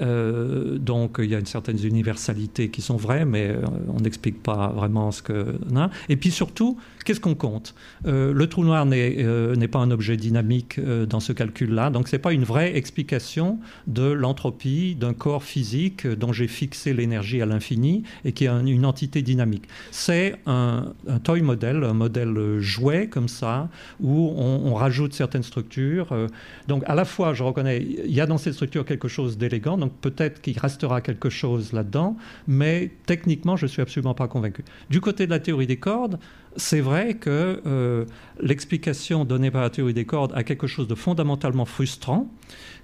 euh, 0.00 0.78
donc 0.78 1.16
il 1.18 1.30
y 1.30 1.34
a 1.34 1.38
une 1.38 1.46
certaine 1.46 1.78
universalité 1.84 2.70
qui 2.70 2.82
sont 2.82 2.96
vraies, 2.96 3.24
mais 3.24 3.48
euh, 3.48 3.60
on 3.88 4.00
n'explique 4.00 4.42
pas 4.42 4.68
vraiment 4.68 5.10
ce 5.10 5.22
que. 5.22 5.58
Hein. 5.74 5.90
Et 6.08 6.16
puis 6.16 6.30
surtout, 6.30 6.78
qu'est-ce 7.04 7.20
qu'on 7.20 7.34
compte? 7.34 7.74
Le 8.04 8.46
trou 8.46 8.64
noir 8.64 8.86
n'est 8.86 9.68
pas 9.68 9.78
un 9.78 9.90
objet 9.90 10.16
dynamique 10.16 10.80
dans 10.80 11.20
ce 11.20 11.32
calcul-là, 11.32 11.90
donc 11.90 12.08
c'est 12.08 12.18
pas 12.18 12.32
une 12.32 12.44
vraie 12.44 12.76
explication 12.76 13.58
de 13.86 14.10
l'entropie 14.10 14.94
d'un 14.94 15.12
corps 15.12 15.44
physique 15.44 16.06
dont 16.06 16.32
j'ai 16.32 16.48
fixé 16.48 16.92
l'énergie 16.92 17.42
à 17.42 17.46
l'infini 17.46 18.02
et 18.24 18.32
qui 18.32 18.44
est 18.44 18.48
une 18.48 18.86
entité 18.86 19.22
dynamique. 19.22 19.64
C'est 19.90 20.36
un, 20.46 20.92
toy 21.22 21.42
model, 21.42 21.84
un 21.84 21.94
modèle 21.94 22.58
jouet 22.58 23.08
comme 23.08 23.28
ça, 23.28 23.68
où 24.00 24.32
on 24.36 24.74
rajoute 24.74 25.14
certaines 25.14 25.42
structures. 25.42 26.12
Euh, 26.12 26.26
donc 26.68 26.82
à 26.86 26.94
la 26.94 27.04
fois, 27.04 27.34
je 27.34 27.42
reconnais, 27.42 27.82
il 27.82 28.12
y 28.12 28.20
a 28.20 28.26
dans 28.26 28.38
cette 28.38 28.54
structure 28.54 28.84
quelque 28.84 29.08
chose 29.08 29.38
d'élégant, 29.38 29.76
peut-être 30.00 30.40
qu'il 30.40 30.58
restera 30.58 31.00
quelque 31.00 31.30
chose 31.30 31.72
là-dedans, 31.72 32.16
mais 32.46 32.90
techniquement, 33.06 33.56
je 33.56 33.66
ne 33.66 33.68
suis 33.68 33.82
absolument 33.82 34.14
pas 34.14 34.28
convaincu. 34.28 34.64
Du 34.88 35.00
côté 35.00 35.26
de 35.26 35.30
la 35.30 35.40
théorie 35.40 35.66
des 35.66 35.78
cordes, 35.78 36.18
c'est 36.56 36.80
vrai 36.80 37.14
que 37.14 37.62
euh, 37.66 38.04
l'explication 38.40 39.24
donnée 39.24 39.50
par 39.50 39.62
la 39.62 39.70
théorie 39.70 39.94
des 39.94 40.04
cordes 40.04 40.32
a 40.34 40.42
quelque 40.42 40.66
chose 40.66 40.88
de 40.88 40.94
fondamentalement 40.94 41.64
frustrant, 41.64 42.28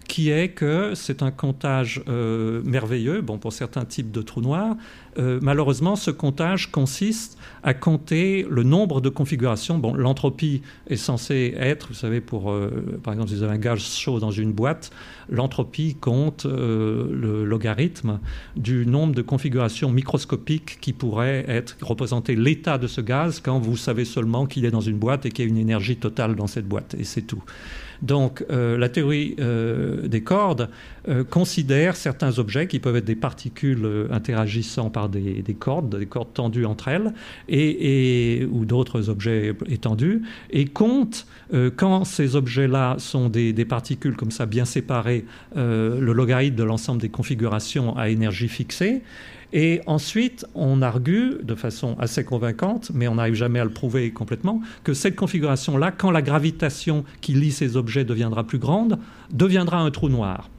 qui 0.06 0.30
est 0.30 0.48
que 0.48 0.92
c'est 0.94 1.22
un 1.22 1.30
comptage 1.30 2.02
euh, 2.08 2.62
merveilleux, 2.64 3.20
bon, 3.20 3.38
pour 3.38 3.52
certains 3.52 3.84
types 3.84 4.10
de 4.10 4.22
trous 4.22 4.40
noirs. 4.40 4.76
Euh, 5.18 5.38
malheureusement, 5.42 5.96
ce 5.96 6.10
comptage 6.10 6.70
consiste 6.70 7.38
à 7.62 7.74
compter 7.74 8.46
le 8.48 8.62
nombre 8.62 9.00
de 9.00 9.08
configurations. 9.08 9.78
Bon, 9.78 9.94
l'entropie 9.94 10.62
est 10.88 10.96
censée 10.96 11.54
être, 11.56 11.88
vous 11.88 11.94
savez, 11.94 12.20
pour, 12.20 12.50
euh, 12.50 12.98
par 13.02 13.14
exemple, 13.14 13.30
si 13.30 13.36
vous 13.36 13.42
avez 13.42 13.54
un 13.54 13.58
gaz 13.58 13.80
chaud 13.80 14.20
dans 14.20 14.30
une 14.30 14.52
boîte, 14.52 14.90
l'entropie 15.28 15.94
compte 15.94 16.44
le 16.46 17.44
logarithme 17.44 18.20
du 18.56 18.86
nombre 18.86 19.14
de 19.14 19.22
configurations 19.22 19.90
microscopiques 19.90 20.78
qui 20.80 20.92
pourraient 20.92 21.44
être 21.48 21.76
représenter 21.80 22.36
l'état 22.36 22.78
de 22.78 22.86
ce 22.86 23.00
gaz 23.00 23.40
quand 23.40 23.58
vous 23.58 23.76
savez 23.76 24.04
seulement 24.04 24.46
qu'il 24.46 24.64
est 24.64 24.70
dans 24.70 24.80
une 24.80 24.98
boîte 24.98 25.26
et 25.26 25.30
qu'il 25.30 25.44
y 25.44 25.48
a 25.48 25.50
une 25.50 25.58
énergie 25.58 25.96
totale 25.96 26.36
dans 26.36 26.46
cette 26.46 26.68
boîte, 26.68 26.94
et 26.98 27.04
c'est 27.04 27.22
tout. 27.22 27.42
Donc 28.02 28.44
euh, 28.50 28.76
la 28.78 28.88
théorie 28.88 29.36
euh, 29.38 30.06
des 30.08 30.22
cordes 30.22 30.68
euh, 31.08 31.24
considère 31.24 31.96
certains 31.96 32.38
objets 32.38 32.66
qui 32.66 32.78
peuvent 32.78 32.96
être 32.96 33.04
des 33.04 33.16
particules 33.16 34.06
interagissant 34.10 34.90
par 34.90 35.08
des, 35.08 35.42
cordes, 35.58 35.98
des 35.98 36.06
cordes 36.06 36.32
tendues 36.34 36.66
entre 36.66 36.88
elles, 36.88 37.12
et, 37.48 38.46
ou 38.50 38.64
d'autres 38.64 39.08
objets 39.08 39.54
étendus, 39.68 40.22
et 40.50 40.66
compte 40.66 41.26
quand 41.76 42.04
ces 42.04 42.34
objets-là 42.34 42.96
sont 42.98 43.28
des, 43.28 43.52
des, 43.52 43.64
particules 43.64 44.16
comme 44.16 44.30
ça 44.30 44.46
bien 44.46 44.64
séparées, 44.64 45.24
le 45.54 46.12
logarithme 46.12 46.56
de 46.56 46.64
l'ensemble 46.64 47.00
des 47.00 47.08
configurations 47.08 47.96
à 47.96 48.08
énergie 48.08 48.48
fixée, 48.48 49.02
et 49.52 49.80
ensuite, 49.86 50.46
on 50.54 50.82
argue 50.82 51.38
de 51.42 51.54
façon 51.54 51.96
assez 51.98 52.24
convaincante, 52.24 52.90
mais 52.94 53.08
on 53.08 53.14
n'arrive 53.14 53.34
jamais 53.34 53.60
à 53.60 53.64
le 53.64 53.70
prouver 53.70 54.10
complètement, 54.10 54.60
que 54.84 54.94
cette 54.94 55.16
configuration-là, 55.16 55.92
quand 55.92 56.10
la 56.10 56.22
gravitation 56.22 57.04
qui 57.20 57.32
lie 57.32 57.52
ces 57.52 57.76
objets 57.76 58.04
deviendra 58.04 58.44
plus 58.44 58.58
grande, 58.58 58.98
deviendra 59.30 59.78
un 59.78 59.90
trou 59.90 60.08
noir 60.08 60.50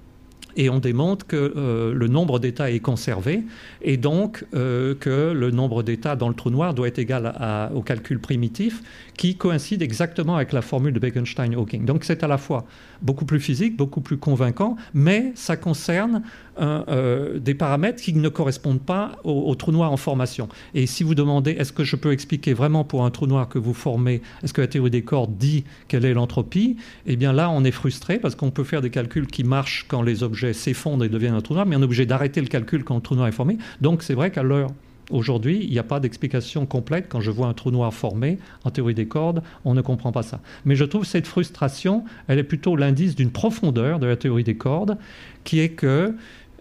et 0.57 0.69
on 0.69 0.79
démontre 0.79 1.25
que 1.25 1.53
euh, 1.55 1.93
le 1.93 2.07
nombre 2.07 2.39
d'états 2.39 2.71
est 2.71 2.79
conservé 2.79 3.43
et 3.81 3.95
donc 3.95 4.45
euh, 4.53 4.95
que 4.95 5.31
le 5.31 5.51
nombre 5.51 5.83
d'états 5.83 6.15
dans 6.15 6.27
le 6.27 6.33
trou 6.33 6.49
noir 6.49 6.73
doit 6.73 6.87
être 6.87 6.99
égal 6.99 7.33
au 7.73 7.81
calcul 7.81 8.19
primitif 8.19 8.81
qui 9.15 9.35
coïncide 9.35 9.81
exactement 9.81 10.35
avec 10.35 10.51
la 10.51 10.61
formule 10.61 10.93
de 10.93 10.99
Bekenstein-Hawking. 10.99 11.85
Donc 11.85 12.03
c'est 12.03 12.23
à 12.23 12.27
la 12.27 12.37
fois 12.37 12.65
beaucoup 13.01 13.25
plus 13.25 13.39
physique, 13.39 13.77
beaucoup 13.77 14.01
plus 14.01 14.17
convaincant, 14.17 14.75
mais 14.93 15.31
ça 15.35 15.55
concerne 15.55 16.23
euh, 16.59 17.39
des 17.39 17.53
paramètres 17.53 18.01
qui 18.01 18.13
ne 18.13 18.29
correspondent 18.29 18.81
pas 18.81 19.17
au, 19.23 19.53
trou 19.55 19.71
noir 19.71 19.91
en 19.91 19.97
formation. 19.97 20.49
Et 20.73 20.87
si 20.87 21.03
vous 21.03 21.15
demandez 21.15 21.51
est-ce 21.51 21.73
que 21.73 21.83
je 21.83 21.95
peux 21.95 22.11
expliquer 22.11 22.53
vraiment 22.53 22.83
pour 22.83 23.05
un 23.05 23.11
trou 23.11 23.27
noir 23.27 23.49
que 23.49 23.59
vous 23.59 23.73
formez, 23.73 24.21
est-ce 24.43 24.53
que 24.53 24.61
la 24.61 24.67
théorie 24.67 24.91
des 24.91 25.03
cordes 25.03 25.37
dit 25.37 25.63
quelle 25.87 26.05
est 26.05 26.13
l'entropie 26.13 26.77
Eh 27.05 27.15
bien 27.15 27.33
là, 27.33 27.49
on 27.49 27.63
est 27.63 27.71
frustré 27.71 28.19
parce 28.19 28.35
qu'on 28.35 28.51
peut 28.51 28.63
faire 28.63 28.81
des 28.81 28.89
calculs 28.89 29.27
qui 29.27 29.43
marchent 29.43 29.85
quand 29.87 30.01
les 30.01 30.23
objets 30.23 30.53
s'effondrent 30.53 31.03
et 31.03 31.09
deviennent 31.09 31.35
un 31.35 31.41
trou 31.41 31.53
noir, 31.53 31.65
mais 31.65 31.75
on 31.75 31.81
est 31.81 31.85
obligé 31.85 32.05
d'arrêter 32.05 32.41
le 32.41 32.47
calcul 32.47 32.83
quand 32.83 32.95
le 32.95 33.01
trou 33.01 33.15
noir 33.15 33.27
est 33.27 33.31
formé. 33.31 33.57
Donc 33.81 34.03
c'est 34.03 34.13
vrai 34.13 34.31
qu'à 34.31 34.43
l'heure 34.43 34.69
Aujourd'hui, 35.09 35.63
il 35.63 35.71
n'y 35.71 35.79
a 35.79 35.83
pas 35.83 35.99
d'explication 35.99 36.65
complète. 36.65 37.07
Quand 37.07 37.21
je 37.21 37.31
vois 37.31 37.47
un 37.47 37.53
trou 37.53 37.71
noir 37.71 37.93
formé 37.93 38.39
en 38.65 38.71
théorie 38.71 38.93
des 38.93 39.07
cordes, 39.07 39.41
on 39.63 39.73
ne 39.73 39.81
comprend 39.81 40.11
pas 40.11 40.23
ça. 40.23 40.41
Mais 40.65 40.75
je 40.75 40.83
trouve 40.83 41.05
cette 41.05 41.27
frustration, 41.27 42.03
elle 42.27 42.39
est 42.39 42.43
plutôt 42.43 42.75
l'indice 42.75 43.15
d'une 43.15 43.31
profondeur 43.31 43.99
de 43.99 44.05
la 44.05 44.17
théorie 44.17 44.43
des 44.43 44.57
cordes, 44.57 44.97
qui 45.45 45.59
est 45.59 45.69
que 45.69 46.13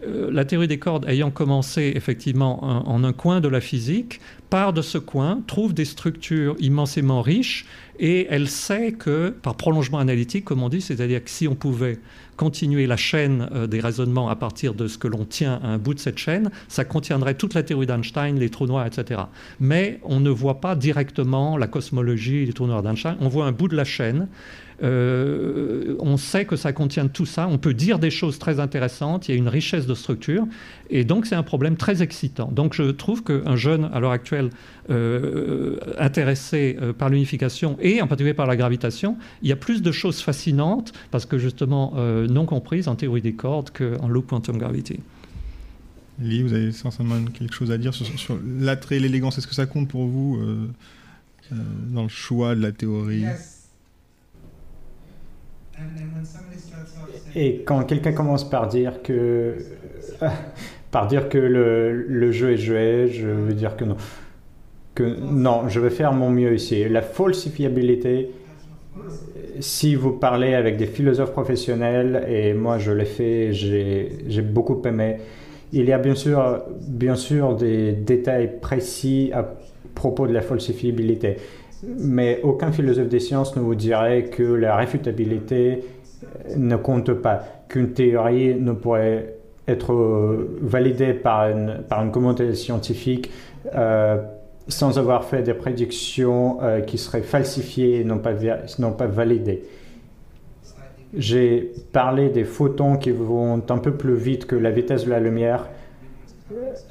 euh, 0.05 0.29
la 0.31 0.45
théorie 0.45 0.67
des 0.67 0.77
cordes 0.77 1.07
ayant 1.07 1.31
commencé 1.31 1.93
effectivement 1.95 2.63
en, 2.63 3.03
un 3.03 3.13
coin 3.13 3.41
de 3.41 3.47
la 3.47 3.61
physique, 3.61 4.19
part 4.49 4.71
de 4.71 4.81
ce 4.81 4.97
coin, 4.97 5.41
trouve 5.47 5.73
des 5.73 5.85
structures 5.85 6.55
immensément 6.59 7.21
riches 7.21 7.65
et 7.99 8.27
elle 8.29 8.47
sait 8.47 8.91
que, 8.91 9.29
par 9.29 9.55
prolongement 9.55 9.97
analytique, 9.97 10.45
comme 10.45 10.61
on 10.61 10.69
dit, 10.69 10.81
c'est-à-dire 10.81 11.23
que 11.23 11.29
si 11.31 11.47
on 11.47 11.55
pouvait 11.55 11.99
continuer 12.35 12.85
la 12.85 12.97
chaîne 12.97 13.49
euh, 13.51 13.65
des 13.65 13.79
raisonnements 13.79 14.29
à 14.29 14.35
partir 14.35 14.75
de 14.75 14.87
ce 14.87 14.99
que 14.99 15.07
l'on 15.07 15.25
tient 15.25 15.59
à 15.63 15.67
un 15.67 15.77
bout 15.79 15.95
de 15.95 15.99
cette 15.99 16.19
chaîne, 16.19 16.51
ça 16.67 16.85
contiendrait 16.85 17.33
toute 17.33 17.55
la 17.55 17.63
théorie 17.63 17.87
d'Einstein, 17.87 18.37
les 18.37 18.51
trous 18.51 18.67
noirs, 18.67 18.85
etc. 18.85 19.21
Mais 19.59 19.99
on 20.03 20.19
ne 20.19 20.29
voit 20.29 20.61
pas 20.61 20.75
directement 20.75 21.57
la 21.57 21.65
cosmologie 21.65 22.45
des 22.45 22.53
trous 22.53 22.67
noirs 22.67 22.83
d'Einstein, 22.83 23.17
on 23.19 23.29
voit 23.29 23.47
un 23.47 23.51
bout 23.51 23.67
de 23.67 23.75
la 23.75 23.85
chaîne 23.85 24.27
euh, 24.83 25.95
on 25.99 26.17
sait 26.17 26.45
que 26.45 26.55
ça 26.55 26.73
contient 26.73 27.07
tout 27.07 27.25
ça. 27.25 27.47
On 27.47 27.57
peut 27.57 27.73
dire 27.73 27.99
des 27.99 28.11
choses 28.11 28.39
très 28.39 28.59
intéressantes. 28.59 29.27
Il 29.27 29.31
y 29.31 29.33
a 29.35 29.37
une 29.37 29.47
richesse 29.47 29.87
de 29.87 29.95
structure. 29.95 30.45
Et 30.89 31.03
donc, 31.03 31.25
c'est 31.25 31.35
un 31.35 31.43
problème 31.43 31.77
très 31.77 32.03
excitant. 32.03 32.49
Donc, 32.51 32.73
je 32.73 32.83
trouve 32.83 33.23
qu'un 33.23 33.55
jeune, 33.55 33.89
à 33.93 33.99
l'heure 33.99 34.11
actuelle, 34.11 34.49
euh, 34.89 35.77
intéressé 35.97 36.77
euh, 36.81 36.93
par 36.93 37.09
l'unification 37.09 37.77
et 37.81 38.01
en 38.01 38.07
particulier 38.07 38.33
par 38.33 38.47
la 38.47 38.55
gravitation, 38.55 39.17
il 39.41 39.49
y 39.49 39.51
a 39.51 39.55
plus 39.55 39.81
de 39.81 39.91
choses 39.91 40.21
fascinantes, 40.21 40.93
parce 41.11 41.25
que 41.25 41.37
justement 41.37 41.93
non 41.97 42.45
comprises 42.45 42.87
en 42.87 42.95
théorie 42.95 43.21
des 43.21 43.33
cordes 43.33 43.71
qu'en 43.71 44.07
loop 44.07 44.27
quantum 44.27 44.57
gravity. 44.57 44.99
Lee, 46.19 46.41
vous 46.41 46.53
avez 46.53 46.71
certainement 46.71 47.23
quelque 47.33 47.53
chose 47.53 47.71
à 47.71 47.77
dire 47.77 47.93
sur, 47.93 48.37
l'attrait 48.59 48.97
et 48.97 48.99
l'élégance. 48.99 49.37
Est-ce 49.37 49.47
que 49.47 49.55
ça 49.55 49.65
compte 49.65 49.87
pour 49.87 50.05
vous 50.05 50.39
dans 51.51 52.03
le 52.03 52.09
choix 52.09 52.55
de 52.55 52.61
la 52.61 52.71
théorie? 52.71 53.25
Et 57.35 57.63
quand 57.65 57.83
quelqu'un 57.83 58.13
commence 58.13 58.49
par 58.49 58.67
dire 58.67 59.01
que, 59.03 59.55
par 60.91 61.07
dire 61.07 61.29
que 61.29 61.37
le, 61.37 62.31
jeu 62.31 62.53
est 62.53 62.57
joué, 62.57 63.07
je 63.07 63.27
veux 63.27 63.53
dire 63.53 63.75
que 63.75 63.85
non. 63.85 63.97
Que 64.95 65.03
non, 65.03 65.69
je 65.69 65.79
vais 65.79 65.91
faire 65.91 66.13
mon 66.13 66.31
mieux 66.31 66.55
ici. 66.55 66.87
La 66.89 67.03
falsifiabilité, 67.03 68.31
si 69.59 69.93
vous 69.93 70.13
parlez 70.13 70.55
avec 70.55 70.77
des 70.77 70.87
philosophes 70.87 71.31
professionnels, 71.31 72.25
et 72.27 72.53
moi 72.53 72.79
je 72.79 72.91
l'ai 72.91 73.05
fait, 73.05 73.53
j'ai 73.53 74.41
beaucoup 74.41 74.81
aimé, 74.85 75.17
il 75.73 75.85
y 75.85 75.93
a 75.93 75.99
bien 75.99 76.15
sûr, 76.15 76.63
bien 76.87 77.15
sûr 77.15 77.55
des 77.55 77.91
détails 77.91 78.59
précis 78.59 79.31
à 79.33 79.47
propos 79.93 80.25
de 80.27 80.33
la 80.33 80.41
falsifiabilité. 80.41 81.37
Mais 81.83 82.39
aucun 82.43 82.71
philosophe 82.71 83.07
des 83.07 83.19
sciences 83.19 83.55
ne 83.55 83.61
vous 83.61 83.75
dirait 83.75 84.25
que 84.25 84.43
la 84.43 84.75
réfutabilité 84.75 85.83
ne 86.55 86.75
compte 86.75 87.13
pas, 87.13 87.43
qu'une 87.69 87.93
théorie 87.93 88.55
ne 88.55 88.71
pourrait 88.71 89.35
être 89.67 89.93
validée 90.61 91.13
par 91.13 91.49
une, 91.49 91.83
par 91.87 92.03
une 92.03 92.11
communauté 92.11 92.53
scientifique 92.55 93.31
euh, 93.75 94.17
sans 94.67 94.97
avoir 94.97 95.25
fait 95.25 95.43
des 95.43 95.53
prédictions 95.53 96.59
euh, 96.61 96.81
qui 96.81 96.97
seraient 96.97 97.21
falsifiées 97.21 98.01
et 98.01 98.03
non 98.03 98.17
pas, 98.17 98.33
non 98.79 98.91
pas 98.91 99.07
validées. 99.07 99.63
J'ai 101.13 101.71
parlé 101.93 102.29
des 102.29 102.43
photons 102.43 102.97
qui 102.97 103.11
vont 103.11 103.61
un 103.69 103.77
peu 103.77 103.91
plus 103.91 104.15
vite 104.15 104.45
que 104.45 104.55
la 104.55 104.71
vitesse 104.71 105.05
de 105.05 105.09
la 105.09 105.19
lumière 105.19 105.69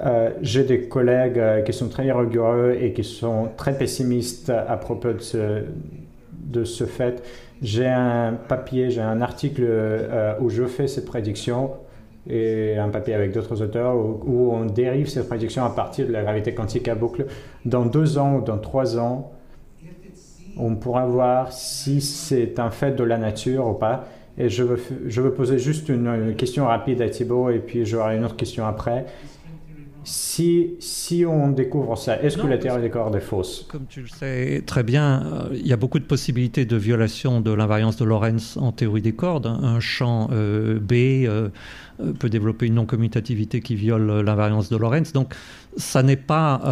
euh, 0.04 0.30
j'ai 0.42 0.64
des 0.64 0.82
collègues 0.82 1.38
euh, 1.38 1.62
qui 1.62 1.72
sont 1.72 1.88
très 1.88 2.10
rigoureux 2.10 2.76
et 2.78 2.92
qui 2.92 3.04
sont 3.04 3.48
très 3.56 3.76
pessimistes 3.76 4.50
à 4.50 4.76
propos 4.76 5.12
de 5.12 6.64
ce, 6.64 6.84
fait. 6.84 7.22
J'ai 7.62 7.86
un 7.86 8.34
papier, 8.48 8.90
j'ai 8.90 9.00
un 9.00 9.22
article 9.22 9.62
euh, 9.66 10.34
où 10.40 10.50
je 10.50 10.64
fais 10.64 10.86
cette 10.86 11.06
prédiction 11.06 11.70
et 12.28 12.76
un 12.76 12.88
papier 12.88 13.14
avec 13.14 13.32
d'autres 13.32 13.62
auteurs 13.62 13.96
où, 13.96 14.52
on 14.52 14.64
dérive 14.64 15.08
cette 15.08 15.28
prédiction 15.28 15.64
à 15.64 15.70
partir 15.70 16.06
de 16.06 16.12
la 16.12 16.22
gravité 16.22 16.52
quantique 16.52 16.88
à 16.88 16.94
boucle. 16.94 17.26
Dans 17.64 17.86
deux 17.86 18.18
ans 18.18 18.36
ou 18.36 18.40
dans 18.42 18.58
trois 18.58 18.98
ans, 18.98 19.32
on 20.58 20.74
pourra 20.74 21.06
voir 21.06 21.52
si 21.52 22.00
c'est 22.00 22.58
un 22.58 22.70
fait 22.70 22.92
de 22.92 23.04
la 23.04 23.16
nature 23.16 23.68
ou 23.68 23.74
pas. 23.74 24.06
Et 24.38 24.48
je 24.48 24.64
veux, 24.64 24.80
je 25.06 25.20
veux 25.22 25.32
poser 25.32 25.58
juste 25.58 25.88
une, 25.88 26.08
une 26.08 26.34
question 26.34 26.66
rapide 26.66 27.00
à 27.00 27.08
Thibault 27.08 27.48
et 27.50 27.58
puis 27.58 27.86
j'aurai 27.86 28.16
une 28.16 28.24
autre 28.24 28.36
question 28.36 28.66
après 28.66 29.06
si, 30.06 30.76
si 30.78 31.26
on 31.26 31.50
découvre 31.50 31.98
ça, 31.98 32.22
est-ce 32.22 32.38
que 32.38 32.46
la 32.46 32.58
théorie 32.58 32.80
des 32.80 32.90
cordes 32.90 33.16
est 33.16 33.20
fausse 33.20 33.66
Comme 33.68 33.86
tu 33.88 34.02
le 34.02 34.08
sais 34.08 34.62
très 34.64 34.84
bien, 34.84 35.26
euh, 35.26 35.48
il 35.52 35.66
y 35.66 35.72
a 35.72 35.76
beaucoup 35.76 35.98
de 35.98 36.04
possibilités 36.04 36.64
de 36.64 36.76
violation 36.76 37.40
de 37.40 37.50
l'invariance 37.50 37.96
de 37.96 38.04
Lorentz 38.04 38.56
en 38.56 38.70
théorie 38.70 39.02
des 39.02 39.14
cordes. 39.14 39.48
Un 39.48 39.80
champ 39.80 40.28
euh, 40.30 40.78
B 40.78 40.92
euh, 41.26 41.48
peut 42.20 42.30
développer 42.30 42.66
une 42.66 42.74
non-commutativité 42.74 43.60
qui 43.60 43.74
viole 43.74 44.20
l'invariance 44.20 44.68
de 44.68 44.76
Lorentz. 44.76 45.12
Donc, 45.12 45.34
ça 45.76 46.04
n'est 46.04 46.14
pas. 46.14 46.62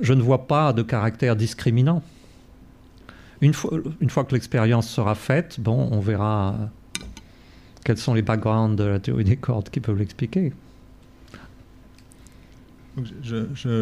je 0.00 0.12
ne 0.12 0.22
vois 0.22 0.48
pas 0.48 0.72
de 0.72 0.82
caractère 0.82 1.36
discriminant. 1.36 2.02
Une 3.40 3.54
fois, 3.54 3.78
une 4.00 4.10
fois 4.10 4.24
que 4.24 4.34
l'expérience 4.34 4.88
sera 4.88 5.14
faite, 5.14 5.60
bon, 5.60 5.88
on 5.92 6.00
verra 6.00 6.56
quels 7.84 7.98
sont 7.98 8.14
les 8.14 8.22
backgrounds 8.22 8.76
de 8.76 8.84
la 8.84 8.98
théorie 8.98 9.24
des 9.24 9.36
cordes 9.36 9.70
qui 9.70 9.78
peuvent 9.78 9.98
l'expliquer. 9.98 10.52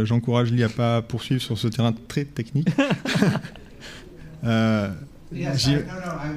J'encourage 0.04 0.49
je, 0.49 0.54
Lee 0.54 0.62
à 0.62 0.69
pas 0.69 1.02
poursuivre 1.02 1.42
sur 1.42 1.59
ce 1.59 1.69
terrain 1.69 1.95
très 2.09 2.25
technique. 2.25 2.69
Euh, 4.45 4.90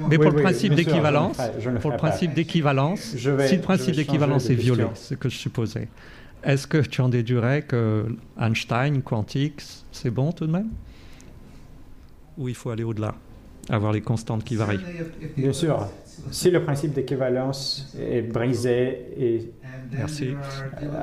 mais 0.08 0.16
pour 0.16 0.30
le 0.30 0.40
principe 0.40 0.76
d'équivalence, 0.76 1.38
pour 1.80 1.90
le 1.90 1.96
principe 1.96 2.34
d'équivalence, 2.34 3.00
si 3.00 3.26
le 3.26 3.60
principe 3.60 3.96
d'équivalence 3.96 4.48
est 4.48 4.54
violé, 4.54 4.84
ce 4.94 5.14
que 5.14 5.28
je 5.28 5.36
supposais, 5.36 5.88
est-ce 6.44 6.68
que 6.68 6.78
tu 6.78 7.00
en 7.00 7.08
déduirais 7.08 7.62
que 7.62 8.06
Einstein, 8.40 9.02
quantique, 9.02 9.60
c'est 9.90 10.10
bon 10.10 10.30
tout 10.30 10.46
de 10.46 10.52
même? 10.52 10.68
Ou 12.38 12.48
il 12.48 12.54
faut 12.54 12.70
aller 12.70 12.84
au-delà 12.84 13.16
avoir 13.68 13.92
les 13.92 14.00
constantes 14.00 14.44
qui 14.44 14.56
varient. 14.56 14.80
Bien 15.36 15.52
sûr. 15.52 15.86
Si 16.30 16.50
le 16.50 16.62
principe 16.62 16.92
d'équivalence 16.94 17.94
est 18.00 18.22
brisé, 18.22 19.06
et 19.18 19.52
Merci. 19.92 20.34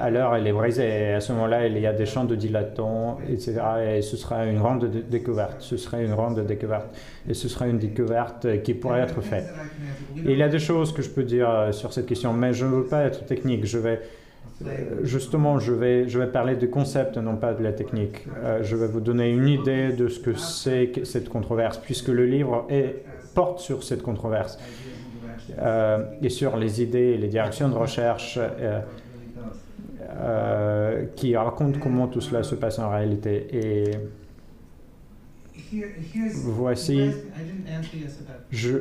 alors 0.02 0.38
il 0.38 0.46
est 0.48 0.52
brisé, 0.52 0.84
et 0.84 1.14
à 1.14 1.22
ce 1.22 1.32
moment-là, 1.34 1.68
il 1.68 1.78
y 1.78 1.88
a 1.88 1.94
des 1.94 2.06
champs 2.06 2.26
de 2.26 2.36
dilatants, 2.36 3.20
etc. 3.30 3.62
Et 3.96 4.02
ce 4.02 4.18
sera 4.18 4.46
une 4.46 4.58
grande 4.58 4.90
dé- 4.90 5.04
découverte. 5.10 5.58
Ce 5.60 5.78
serait 5.78 6.04
une 6.04 6.12
grande 6.14 6.46
découverte. 6.46 6.88
Et 7.30 7.34
ce 7.34 7.48
sera 7.48 7.68
une 7.68 7.78
découverte 7.80 8.62
qui 8.64 8.74
pourrait 8.74 9.02
être 9.02 9.22
faite. 9.22 9.46
Et 10.26 10.32
il 10.34 10.38
y 10.38 10.44
a 10.44 10.50
des 10.50 10.60
choses 10.60 10.92
que 10.94 11.02
je 11.02 11.10
peux 11.10 11.24
dire 11.24 11.50
euh, 11.50 11.72
sur 11.72 11.94
cette 11.94 12.08
question, 12.08 12.34
mais 12.34 12.52
je 12.54 12.66
ne 12.66 12.72
veux 12.72 12.86
pas 12.86 13.04
être 13.06 13.26
technique. 13.26 13.66
Je 13.66 13.78
vais, 13.78 14.02
justement, 15.02 15.60
je 15.60 15.74
vais, 15.74 16.08
je 16.08 16.20
vais 16.20 16.28
parler 16.28 16.56
du 16.56 16.70
concept, 16.70 17.18
non 17.18 17.36
pas 17.36 17.54
de 17.54 17.64
la 17.64 17.74
technique. 17.74 18.28
Euh, 18.44 18.64
je 18.64 18.76
vais 18.76 18.88
vous 18.88 19.02
donner 19.02 19.30
une 19.30 19.48
idée 19.48 19.92
de 19.92 20.08
ce 20.08 20.20
que 20.20 20.34
c'est 20.36 20.88
que 20.88 21.04
cette 21.04 21.30
controverse, 21.30 21.78
puisque 21.78 22.08
le 22.10 22.26
livre 22.26 22.68
porte 23.34 23.60
sur 23.60 23.84
cette 23.84 24.02
controverse 24.02 24.58
euh, 25.60 26.06
et 26.22 26.30
sur 26.30 26.58
les 26.58 26.82
idées 26.82 27.14
et 27.14 27.18
les 27.18 27.28
directions 27.28 27.70
de 27.70 27.76
recherche 27.76 28.38
euh, 28.40 28.82
euh, 30.02 31.06
qui 31.16 31.36
racontent 31.36 31.80
comment 31.80 32.08
tout 32.08 32.22
cela 32.22 32.44
se 32.44 32.56
passe 32.56 32.80
en 32.80 32.90
réalité. 32.90 33.48
Et 33.52 33.92
voici, 36.34 37.12
je, 38.52 38.78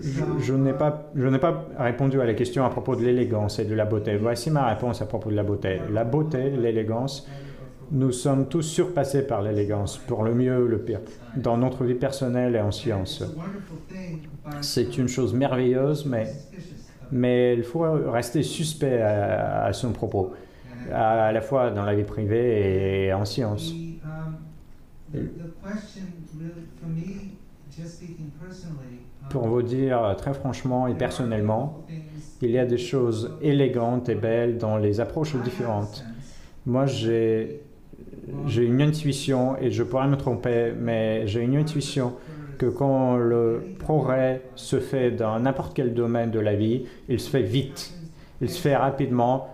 je, 0.00 0.22
je 0.40 0.54
n'ai 0.54 0.72
pas, 0.72 0.90
pas 0.90 1.66
répondu 1.78 2.20
à 2.20 2.24
la 2.24 2.34
question 2.34 2.64
à 2.64 2.70
propos 2.70 2.96
de 2.96 3.02
l'élégance 3.02 3.58
et 3.58 3.64
de 3.64 3.74
la 3.74 3.84
beauté. 3.84 4.16
Voici 4.16 4.50
ma 4.50 4.66
réponse 4.66 5.02
à 5.02 5.06
propos 5.06 5.30
de 5.30 5.36
la 5.36 5.44
beauté. 5.44 5.80
La 5.92 6.04
beauté, 6.04 6.50
l'élégance, 6.50 7.28
nous 7.92 8.10
sommes 8.10 8.48
tous 8.48 8.62
surpassés 8.62 9.26
par 9.26 9.42
l'élégance, 9.42 9.98
pour 9.98 10.24
le 10.24 10.34
mieux 10.34 10.64
ou 10.64 10.66
le 10.66 10.78
pire, 10.78 11.00
dans 11.36 11.58
notre 11.58 11.84
vie 11.84 11.94
personnelle 11.94 12.56
et 12.56 12.60
en 12.60 12.72
science. 12.72 13.22
C'est 14.62 14.96
une 14.98 15.08
chose 15.08 15.34
merveilleuse, 15.34 16.06
mais, 16.06 16.26
mais 17.12 17.54
il 17.54 17.62
faut 17.62 17.82
rester 18.10 18.42
suspect 18.42 19.00
à, 19.02 19.72
son 19.72 19.92
propos, 19.92 20.32
à, 20.90 21.26
à 21.26 21.32
la 21.32 21.42
fois 21.42 21.70
dans 21.70 21.84
la 21.84 21.94
vie 21.94 22.04
privée 22.04 23.06
et 23.06 23.12
en 23.12 23.24
science. 23.24 23.72
Pour 29.30 29.46
vous 29.46 29.62
dire 29.62 30.14
très 30.18 30.34
franchement 30.34 30.86
et 30.86 30.94
personnellement, 30.94 31.84
il 32.42 32.50
y 32.50 32.58
a 32.58 32.66
des 32.66 32.78
choses 32.78 33.38
élégantes 33.40 34.08
et 34.08 34.14
belles 34.14 34.58
dans 34.58 34.76
les 34.76 35.00
approches 35.00 35.36
différentes. 35.36 36.04
Moi, 36.66 36.86
j'ai 36.86 37.60
une 38.56 38.82
intuition, 38.82 39.56
et 39.58 39.70
je 39.70 39.82
pourrais 39.82 40.08
me 40.08 40.16
tromper, 40.16 40.72
mais 40.78 41.26
j'ai 41.26 41.40
une 41.40 41.56
intuition 41.56 42.14
que 42.58 42.66
quand 42.66 43.16
le 43.16 43.74
progrès 43.78 44.42
se 44.54 44.78
fait 44.78 45.10
dans 45.10 45.38
n'importe 45.40 45.74
quel 45.74 45.94
domaine 45.94 46.30
de 46.30 46.38
la 46.38 46.54
vie, 46.54 46.84
il 47.08 47.18
se 47.18 47.30
fait 47.30 47.42
vite, 47.42 47.94
il 48.40 48.50
se 48.50 48.60
fait 48.60 48.76
rapidement, 48.76 49.48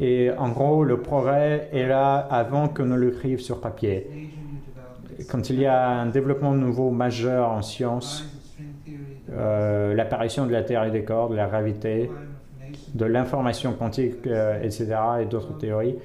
et 0.00 0.30
en 0.36 0.50
gros, 0.50 0.84
le 0.84 1.00
progrès 1.00 1.68
est 1.72 1.88
là 1.88 2.16
avant 2.16 2.68
qu'on 2.68 2.84
ne 2.84 2.96
l'écrive 2.96 3.40
sur 3.40 3.60
papier. 3.60 4.30
Quand 5.28 5.50
il 5.50 5.60
y 5.60 5.66
a 5.66 5.88
un 5.88 6.06
développement 6.06 6.52
nouveau 6.52 6.90
majeur 6.90 7.50
en 7.50 7.62
sciences, 7.62 8.24
euh, 9.40 9.94
l'apparition 9.94 10.46
de 10.46 10.52
la 10.52 10.62
théorie 10.62 10.90
des 10.90 11.02
cordes, 11.02 11.32
de 11.32 11.36
la 11.36 11.46
gravité, 11.46 12.10
de 12.94 13.04
l'information 13.04 13.72
quantique, 13.72 14.26
euh, 14.26 14.62
etc., 14.62 14.96
et 15.22 15.24
d'autres 15.24 15.56
théories, 15.56 15.96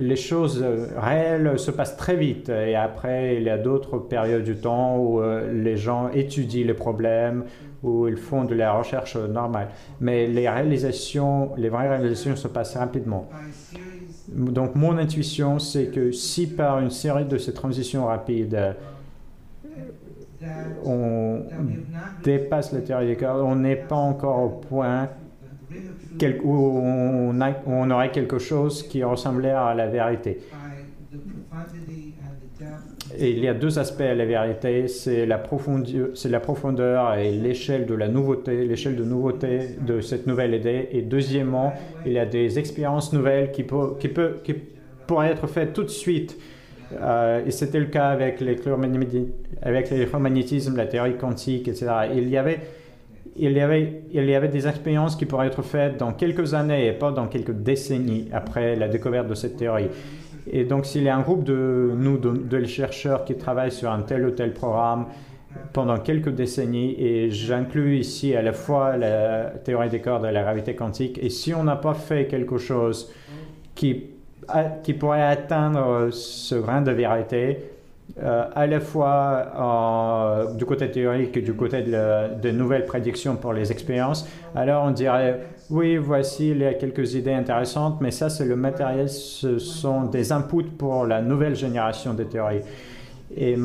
les 0.00 0.16
choses 0.16 0.60
euh, 0.62 0.86
réelles 0.96 1.58
se 1.58 1.70
passent 1.70 1.96
très 1.96 2.16
vite 2.16 2.48
et 2.48 2.74
après 2.74 3.36
il 3.36 3.44
y 3.44 3.48
a 3.48 3.56
d'autres 3.56 3.98
périodes 3.98 4.42
du 4.42 4.56
temps 4.56 4.98
où 4.98 5.22
les 5.52 5.76
gens 5.76 6.08
étudient 6.10 6.66
les 6.66 6.74
problèmes, 6.74 7.44
où 7.82 8.08
ils 8.08 8.16
font 8.16 8.44
de 8.44 8.54
la 8.54 8.72
recherche 8.72 9.16
normale. 9.16 9.68
Mais 10.00 10.26
les 10.26 10.48
réalisations, 10.48 11.52
les 11.56 11.68
vraies 11.68 11.88
réalisations 11.88 12.36
se 12.36 12.48
passent 12.48 12.76
rapidement. 12.76 13.28
Donc 14.28 14.74
mon 14.74 14.96
intuition, 14.98 15.58
c'est 15.58 15.86
que 15.86 16.10
si 16.10 16.46
par 16.46 16.80
une 16.80 16.90
série 16.90 17.26
de 17.26 17.38
ces 17.38 17.52
transitions 17.52 18.06
rapides, 18.06 18.74
on 20.84 21.42
dépasse 22.22 22.74
des 22.74 23.16
cordes, 23.16 23.42
on 23.42 23.56
n'est 23.56 23.76
pas 23.76 23.96
encore 23.96 24.42
au 24.42 24.48
point 24.48 25.08
où, 26.44 27.32
on 27.66 27.90
aurait 27.90 28.10
quelque 28.10 28.38
chose 28.38 28.82
qui 28.84 29.02
ressemblait 29.02 29.50
à 29.50 29.74
la 29.74 29.86
vérité. 29.86 30.40
Et 33.18 33.30
il 33.30 33.38
y 33.38 33.48
a 33.48 33.54
deux 33.54 33.78
aspects 33.78 34.00
à 34.00 34.14
la 34.14 34.24
vérité, 34.24 34.88
c'est 34.88 35.26
la, 35.26 35.38
profondeur, 35.38 37.14
et 37.14 37.30
l'échelle 37.30 37.86
de 37.86 37.94
la 37.94 38.08
nouveauté, 38.08 38.64
l'échelle 38.64 38.96
de 38.96 39.04
nouveauté 39.04 39.76
de 39.86 40.00
cette 40.00 40.26
nouvelle 40.26 40.54
idée. 40.54 40.88
Et 40.90 41.02
deuxièmement, 41.02 41.72
il 42.06 42.12
y 42.12 42.18
a 42.18 42.26
des 42.26 42.58
expériences 42.58 43.12
nouvelles 43.12 43.52
qui, 43.52 43.64
qui 43.64 44.54
pourraient 45.06 45.30
être 45.30 45.46
faites 45.46 45.72
tout 45.72 45.84
de 45.84 45.88
suite. 45.88 46.36
Euh, 47.00 47.46
et 47.46 47.50
c'était 47.50 47.80
le 47.80 47.86
cas 47.86 48.08
avec 48.08 48.40
l'électromagnétisme, 48.40 50.76
la 50.76 50.86
théorie 50.86 51.16
quantique, 51.16 51.68
etc. 51.68 51.86
Il 52.10 52.28
y 52.28 52.36
avait 52.36 52.60
des 54.48 54.68
expériences 54.68 55.16
qui 55.16 55.24
pourraient 55.26 55.48
être 55.48 55.62
faites 55.62 55.96
dans 55.96 56.12
quelques 56.12 56.54
années 56.54 56.86
et 56.86 56.92
pas 56.92 57.10
dans 57.10 57.26
quelques 57.26 57.52
décennies 57.52 58.28
après 58.32 58.76
la 58.76 58.86
découverte 58.88 59.26
de 59.28 59.34
cette 59.34 59.56
théorie. 59.56 59.88
Et 60.50 60.64
donc, 60.64 60.86
s'il 60.86 61.04
y 61.04 61.08
a 61.08 61.16
un 61.16 61.22
groupe 61.22 61.44
de 61.44 61.92
nous, 61.96 62.18
de, 62.18 62.32
de 62.32 62.64
chercheurs 62.66 63.24
qui 63.24 63.36
travaillent 63.36 63.72
sur 63.72 63.90
un 63.90 64.02
tel 64.02 64.26
ou 64.26 64.30
tel 64.30 64.52
programme 64.52 65.06
pendant 65.72 65.98
quelques 65.98 66.34
décennies, 66.34 66.94
et 66.98 67.30
j'inclus 67.30 67.98
ici 67.98 68.34
à 68.34 68.42
la 68.42 68.52
fois 68.52 68.96
la 68.96 69.52
théorie 69.64 69.88
des 69.88 70.00
cordes 70.00 70.26
et 70.26 70.32
la 70.32 70.42
gravité 70.42 70.74
quantique, 70.74 71.18
et 71.22 71.30
si 71.30 71.54
on 71.54 71.62
n'a 71.64 71.76
pas 71.76 71.94
fait 71.94 72.26
quelque 72.26 72.58
chose 72.58 73.10
qui, 73.74 74.04
qui 74.82 74.94
pourrait 74.94 75.22
atteindre 75.22 76.08
ce 76.10 76.54
grain 76.54 76.82
de 76.82 76.92
vérité, 76.92 77.58
euh, 78.22 78.44
à 78.54 78.66
la 78.66 78.80
fois 78.80 80.46
euh, 80.46 80.54
du 80.54 80.66
côté 80.66 80.90
théorique 80.90 81.36
et 81.36 81.40
du 81.40 81.54
côté 81.54 81.82
de, 81.82 82.50
nouvelles 82.50 82.84
prédictions 82.84 83.34
pour 83.36 83.52
les 83.52 83.72
expériences, 83.72 84.28
alors 84.54 84.84
on 84.84 84.90
dirait 84.90 85.40
oui, 85.70 85.96
voici 85.96 86.54
a 86.64 86.74
quelques 86.74 87.14
idées 87.14 87.32
intéressantes, 87.32 88.00
mais 88.00 88.10
ça 88.10 88.28
c'est 88.28 88.44
le 88.44 88.56
matériel, 88.56 89.08
ce 89.08 89.58
sont 89.58 90.04
des 90.04 90.32
inputs 90.32 90.76
pour 90.76 91.06
la 91.06 91.22
nouvelle 91.22 91.56
génération 91.56 92.12
de 92.12 92.24
théories. 92.24 92.60
Et 93.34 93.56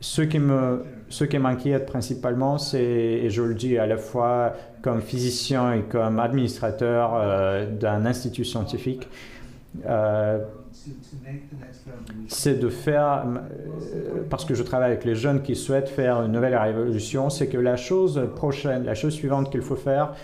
ce 0.00 0.22
qui 0.22 0.38
me 0.38 0.84
ce 1.08 1.24
qui 1.24 1.38
m'inquiète 1.38 1.86
principalement, 1.86 2.58
c'est, 2.58 2.80
et 2.80 3.30
je 3.30 3.42
le 3.42 3.54
dis 3.54 3.78
à 3.78 3.86
la 3.86 3.96
fois 3.96 4.52
comme 4.82 5.00
physicien 5.00 5.72
et 5.72 5.82
comme 5.82 6.18
administrateur 6.18 7.12
euh, 7.14 7.70
d'un 7.70 8.04
institut 8.04 8.44
scientifique, 8.44 9.08
euh, 9.86 10.38
c'est 12.28 12.58
de 12.58 12.68
faire, 12.68 13.24
parce 14.30 14.44
que 14.44 14.54
je 14.54 14.62
travaille 14.62 14.92
avec 14.92 15.04
les 15.04 15.14
jeunes 15.14 15.42
qui 15.42 15.56
souhaitent 15.56 15.88
faire 15.88 16.22
une 16.22 16.32
nouvelle 16.32 16.56
révolution, 16.56 17.30
c'est 17.30 17.48
que 17.48 17.58
la 17.58 17.76
chose 17.76 18.28
prochaine, 18.36 18.84
la 18.84 18.94
chose 18.94 19.14
suivante 19.14 19.50
qu'il 19.50 19.62
faut 19.62 19.76
faire, 19.76 20.14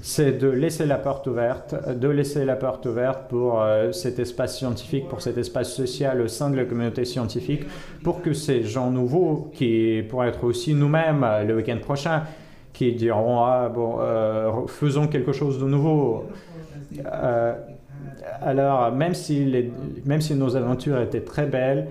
c'est 0.00 0.32
de 0.32 0.48
laisser 0.48 0.86
la 0.86 0.96
porte 0.96 1.26
ouverte, 1.26 1.74
de 1.88 2.08
laisser 2.08 2.44
la 2.44 2.56
porte 2.56 2.86
ouverte 2.86 3.28
pour 3.28 3.60
euh, 3.60 3.92
cet 3.92 4.18
espace 4.18 4.56
scientifique, 4.56 5.08
pour 5.08 5.20
cet 5.20 5.36
espace 5.38 5.72
social 5.72 6.20
au 6.20 6.28
sein 6.28 6.50
de 6.50 6.56
la 6.56 6.64
communauté 6.64 7.04
scientifique, 7.04 7.64
pour 8.04 8.22
que 8.22 8.32
ces 8.32 8.62
gens 8.62 8.90
nouveaux, 8.90 9.50
qui 9.54 10.02
pourraient 10.08 10.28
être 10.28 10.44
aussi 10.44 10.74
nous-mêmes 10.74 11.26
le 11.46 11.56
week-end 11.56 11.78
prochain, 11.80 12.22
qui 12.72 12.92
diront 12.92 13.44
ah 13.44 13.68
bon, 13.68 13.96
euh, 14.00 14.66
faisons 14.68 15.08
quelque 15.08 15.32
chose 15.32 15.58
de 15.58 15.66
nouveau. 15.66 16.26
Euh, 17.04 17.54
alors, 18.42 18.92
même 18.92 19.14
si, 19.14 19.44
les, 19.44 19.72
même 20.04 20.20
si 20.20 20.34
nos 20.34 20.56
aventures 20.56 21.00
étaient 21.00 21.20
très 21.20 21.46
belles, 21.46 21.88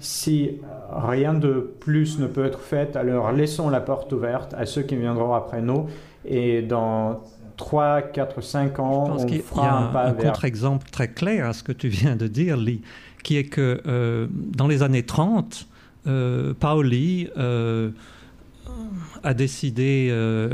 si 0.00 0.58
rien 0.90 1.34
de 1.34 1.74
plus 1.80 2.18
ne 2.18 2.26
peut 2.26 2.44
être 2.44 2.60
fait, 2.60 2.96
alors 2.96 3.32
laissons 3.32 3.68
la 3.68 3.80
porte 3.80 4.12
ouverte 4.12 4.54
à 4.54 4.66
ceux 4.66 4.82
qui 4.82 4.96
viendront 4.96 5.34
après 5.34 5.62
nous. 5.62 5.86
Et 6.24 6.62
dans 6.62 7.20
3, 7.56 8.02
4, 8.02 8.40
5 8.42 8.78
ans, 8.78 9.06
Je 9.06 9.10
pense 9.12 9.22
on 9.22 9.26
qu'il 9.26 9.42
fera 9.42 9.62
y 9.62 9.66
a 9.66 9.76
un 9.76 9.86
pas 9.86 10.04
un 10.06 10.12
vers... 10.12 10.32
contre-exemple 10.32 10.90
très 10.90 11.08
clair 11.08 11.46
à 11.46 11.52
ce 11.52 11.62
que 11.62 11.72
tu 11.72 11.88
viens 11.88 12.16
de 12.16 12.26
dire, 12.26 12.56
Lee, 12.56 12.82
qui 13.22 13.36
est 13.36 13.44
que 13.44 13.80
euh, 13.86 14.26
dans 14.30 14.68
les 14.68 14.82
années 14.82 15.04
30, 15.04 15.66
euh, 16.06 16.54
Pauli 16.58 17.28
euh, 17.36 17.90
a 19.22 19.34
décidé, 19.34 20.12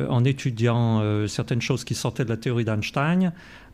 en 0.08 0.24
étudiant 0.24 1.02
certaines 1.26 1.60
choses 1.60 1.84
qui 1.84 1.94
sortaient 1.94 2.24
de 2.24 2.30
la 2.30 2.36
théorie 2.36 2.64
d'Einstein, 2.64 3.32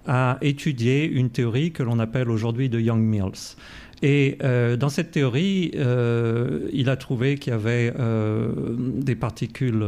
à 0.09 0.39
étudier 0.41 1.09
une 1.09 1.31
théorie 1.31 1.71
que 1.71 1.83
l'on 1.85 1.99
appelle 1.99 2.31
aujourd'hui 2.31 2.69
de 2.69 2.81
Young-Mills. 2.81 3.57
Et 4.01 4.39
euh, 4.43 4.77
dans 4.77 4.89
cette 4.89 5.11
théorie, 5.11 5.73
euh, 5.75 6.69
il 6.73 6.89
a 6.89 6.97
trouvé 6.97 7.37
qu'il 7.37 7.53
y 7.53 7.57
avait 7.57 7.93
euh, 7.99 8.53
des 8.79 9.17
particules 9.17 9.85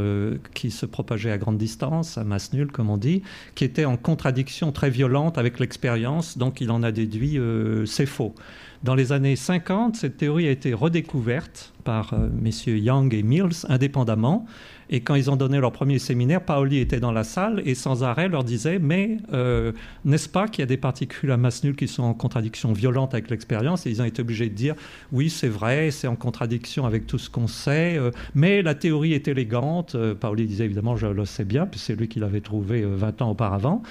qui 0.52 0.70
se 0.70 0.84
propageaient 0.84 1.30
à 1.30 1.38
grande 1.38 1.58
distance, 1.58 2.18
à 2.18 2.24
masse 2.24 2.52
nulle, 2.52 2.72
comme 2.72 2.90
on 2.90 2.96
dit, 2.96 3.22
qui 3.54 3.64
étaient 3.64 3.84
en 3.84 3.96
contradiction 3.96 4.72
très 4.72 4.90
violente 4.90 5.38
avec 5.38 5.60
l'expérience. 5.60 6.38
Donc 6.38 6.60
il 6.60 6.70
en 6.70 6.82
a 6.82 6.92
déduit 6.92 7.38
c'est 7.86 8.06
faux. 8.06 8.34
Dans 8.82 8.94
les 8.94 9.12
années 9.12 9.36
50, 9.36 9.96
cette 9.96 10.16
théorie 10.16 10.48
a 10.48 10.50
été 10.50 10.72
redécouverte 10.72 11.72
par 11.84 12.14
messieurs 12.32 12.78
Young 12.78 13.12
et 13.14 13.22
Mills 13.22 13.66
indépendamment. 13.68 14.46
Et 14.92 15.00
quand 15.00 15.14
ils 15.14 15.30
ont 15.30 15.36
donné 15.36 15.60
leur 15.60 15.70
premier 15.70 16.00
séminaire, 16.00 16.44
Paoli 16.44 16.78
était 16.78 16.98
dans 16.98 17.12
la 17.12 17.22
salle 17.22 17.62
et 17.64 17.76
sans 17.76 18.02
arrêt 18.02 18.28
leur 18.28 18.42
disait 18.42 18.80
Mais 18.80 19.18
euh, 19.32 19.70
n'est-ce 20.04 20.28
pas 20.28 20.48
qu'il 20.48 20.62
y 20.62 20.64
a 20.64 20.66
des 20.66 20.76
particules 20.76 21.30
à 21.30 21.36
masse 21.36 21.62
nulle 21.62 21.76
qui 21.76 21.86
sont 21.86 22.02
en 22.02 22.12
contradiction 22.12 22.72
violente 22.72 23.14
avec 23.14 23.30
l'expérience? 23.30 23.86
Et 23.86 23.90
ils 23.90 24.02
ont 24.02 24.04
été 24.04 24.20
obligés 24.20 24.48
de 24.48 24.54
dire 24.54 24.74
Oui, 25.12 25.30
c'est 25.30 25.48
vrai, 25.48 25.92
c'est 25.92 26.08
en 26.08 26.16
contradiction 26.16 26.86
avec 26.86 27.06
tout 27.06 27.18
ce 27.18 27.30
qu'on 27.30 27.46
sait, 27.46 27.96
euh, 27.96 28.10
mais 28.34 28.62
la 28.62 28.74
théorie 28.74 29.12
est 29.12 29.28
élégante. 29.28 29.94
Euh, 29.94 30.16
Paoli 30.16 30.46
disait 30.46 30.64
évidemment 30.64 30.96
Je 30.96 31.06
le 31.06 31.24
sais 31.24 31.44
bien, 31.44 31.66
puis 31.66 31.78
c'est 31.78 31.94
lui 31.94 32.08
qui 32.08 32.18
l'avait 32.18 32.40
trouvé 32.40 32.82
20 32.82 33.22
ans 33.22 33.30
auparavant. 33.30 33.82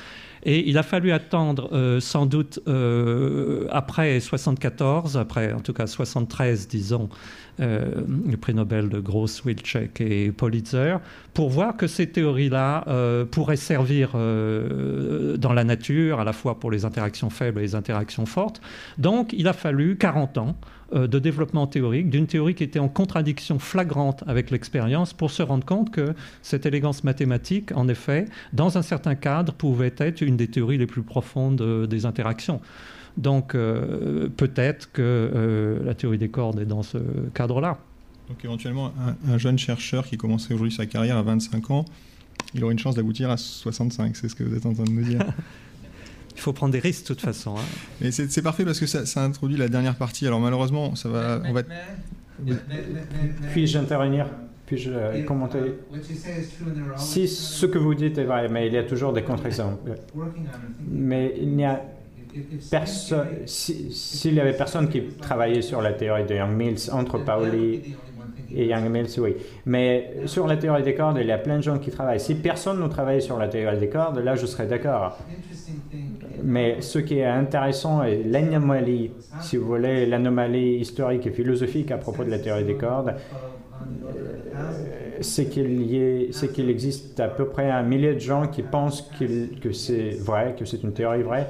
Et 0.44 0.70
il 0.70 0.78
a 0.78 0.84
fallu 0.84 1.12
attendre 1.12 2.00
sans 2.00 2.26
doute 2.26 2.60
après 3.70 4.20
74, 4.20 5.18
après 5.18 5.54
en 5.54 5.60
tout 5.60 5.74
cas 5.74 5.88
73, 5.88 6.68
disons, 6.68 7.10
euh, 7.60 8.02
le 8.26 8.38
prix 8.38 8.54
Nobel 8.54 8.88
de 8.88 9.00
Gross, 9.00 9.44
Wilczek 9.44 10.00
et 10.00 10.32
Pulitzer, 10.32 10.98
pour 11.34 11.50
voir 11.50 11.76
que 11.76 11.88
ces 11.88 12.08
théories-là 12.08 12.86
euh, 12.88 13.26
pourraient 13.26 13.58
servir 13.58 14.12
euh, 14.16 15.36
dans 15.36 15.52
la 15.52 15.66
nature, 15.66 16.22
à 16.22 16.24
la 16.24 16.32
fois 16.32 16.60
pour 16.60 16.72
les 16.72 16.86
interactions 16.86 17.30
faibles 17.30 17.60
et 17.60 17.64
les 17.64 17.76
interactions 17.76 18.26
fortes. 18.26 18.62
Donc, 18.98 19.34
il 19.34 19.48
a 19.48 19.54
fallu 19.54 19.98
40 19.98 20.38
ans 20.38 20.56
de 20.94 21.20
développement 21.20 21.68
théorique, 21.68 22.10
d'une 22.10 22.28
théorie 22.28 22.56
qui 22.56 22.64
était 22.64 22.80
en 22.80 22.90
contradiction 22.90 23.60
flagrante 23.60 24.24
avec 24.28 24.52
l'expérience, 24.52 25.14
pour 25.14 25.32
se 25.32 25.44
rendre 25.44 25.66
compte 25.66 25.92
que 25.92 26.14
cette 26.42 26.66
élégance 26.66 27.04
mathématique, 27.04 27.72
en 27.76 27.88
effet, 27.88 28.26
dans 28.54 28.78
un 28.78 28.82
certain 28.82 29.16
cadre, 29.16 29.54
pouvait 29.54 29.94
être 29.98 30.22
une 30.22 30.38
des 30.38 30.48
théories 30.48 30.78
les 30.78 30.88
plus 30.88 31.04
profondes 31.04 31.88
des 31.88 32.06
interactions. 32.06 32.62
Donc 33.18 33.54
euh, 33.54 34.30
peut-être 34.30 34.92
que 34.92 35.02
euh, 35.02 35.84
la 35.84 35.94
théorie 35.94 36.18
des 36.18 36.30
cordes 36.30 36.60
est 36.60 36.66
dans 36.66 36.84
ce 36.84 36.98
cadre-là. 37.34 37.78
Donc 38.30 38.44
éventuellement, 38.46 38.94
un, 39.28 39.38
jeune 39.38 39.58
chercheur 39.58 40.06
qui 40.06 40.18
commencerait 40.18 40.54
aujourd'hui 40.54 40.76
sa 40.76 40.86
carrière 40.86 41.18
à 41.18 41.24
25 41.24 41.72
ans, 41.72 41.86
il 42.54 42.64
aurait 42.64 42.74
une 42.74 42.80
chance 42.80 42.96
d'aboutir 42.96 43.30
à 43.30 43.38
65, 43.38 44.16
c'est 44.16 44.30
ce 44.30 44.36
que 44.36 44.44
vous 44.44 44.56
êtes 44.56 44.66
en 44.66 44.74
train 44.74 44.84
de 44.84 44.92
nous 44.92 45.04
dire. 45.04 45.20
il 46.40 46.42
faut 46.42 46.54
prendre 46.54 46.72
des 46.72 46.80
risques 46.80 47.04
de 47.04 47.08
toute 47.10 47.22
façon. 47.22 47.56
Hein. 47.58 47.66
Mais 48.00 48.12
c'est 48.12 48.42
parfait 48.42 48.64
parce 48.64 48.80
que 48.80 48.86
ça, 48.86 49.22
introduit 49.22 49.58
la 49.58 49.68
dernière 49.68 49.96
partie. 49.96 50.26
Alors 50.26 50.40
malheureusement, 50.40 50.96
ça 50.96 51.10
va. 51.10 51.42
On 51.46 51.54
va... 51.54 51.64
Puis-je 53.52 53.78
intervenir? 53.78 54.28
Puis-je 54.66 54.92
euh, 54.92 55.24
commenter? 55.24 55.60
Si 56.96 57.28
ce 57.28 57.66
que 57.66 57.78
vous 57.78 57.96
dites 57.96 58.18
est 58.18 58.24
vrai, 58.24 58.48
mais 58.50 58.68
il 58.68 58.74
y 58.74 58.78
a 58.78 58.84
toujours 58.84 59.12
des 59.14 59.24
contre-exemples. 59.24 59.92
Mais 60.88 61.34
il 61.42 61.56
n'y 61.56 61.66
a 61.66 61.82
s'il 63.48 64.34
y 64.34 64.40
avait 64.40 64.54
personne 64.54 64.88
qui 64.88 65.02
travaillait 65.02 65.64
sur 65.64 65.82
la 65.82 65.94
théorie 65.94 66.26
de 66.26 66.36
Young-Mills 66.36 66.92
entre 66.92 67.18
Pauli 67.18 67.96
et 68.54 68.68
Young-Mills, 68.68 69.20
oui. 69.20 69.36
Mais 69.66 70.14
sur 70.26 70.48
la 70.48 70.58
théorie 70.58 70.84
des 70.84 70.96
cordes, 70.96 71.18
il 71.20 71.28
y 71.28 71.32
a 71.32 71.38
plein 71.38 71.58
de 71.58 71.64
gens 71.64 71.80
qui 71.80 71.92
travaillent. 71.92 72.20
Si 72.20 72.36
personne 72.36 72.82
ne 72.82 72.88
travaillait 72.88 73.22
sur 73.22 73.38
la 73.38 73.48
théorie 73.48 73.78
des 73.78 73.90
cordes, 73.90 74.20
là, 74.20 74.36
je 74.36 74.46
serais 74.46 74.68
d'accord. 74.68 75.18
Mais 76.44 76.82
ce 76.82 77.00
qui 77.00 77.20
est 77.20 77.26
intéressant 77.26 78.04
est 78.04 78.24
l'anomalie, 78.24 79.12
si 79.42 79.58
vous 79.58 79.66
voulez, 79.66 80.06
l'anomalie 80.06 80.78
historique 80.78 81.26
et 81.28 81.32
philosophique 81.32 81.92
à 81.92 81.98
propos 81.98 82.24
de 82.24 82.30
la 82.30 82.40
théorie 82.40 82.66
des 82.66 82.76
cordes, 82.76 83.16
c'est 85.22 85.50
qu'il 85.50 86.30
c'est 86.32 86.52
qu'il 86.52 86.70
existe 86.70 87.20
à 87.20 87.28
peu 87.28 87.46
près 87.46 87.70
un 87.70 87.84
millier 87.84 88.14
de 88.14 88.20
gens 88.20 88.48
qui 88.48 88.64
pensent 88.64 89.10
que 89.20 89.72
c'est 89.72 90.12
vrai, 90.20 90.56
que 90.58 90.66
c'est 90.66 90.84
une 90.84 90.94
théorie 90.94 91.24
vraie, 91.24 91.48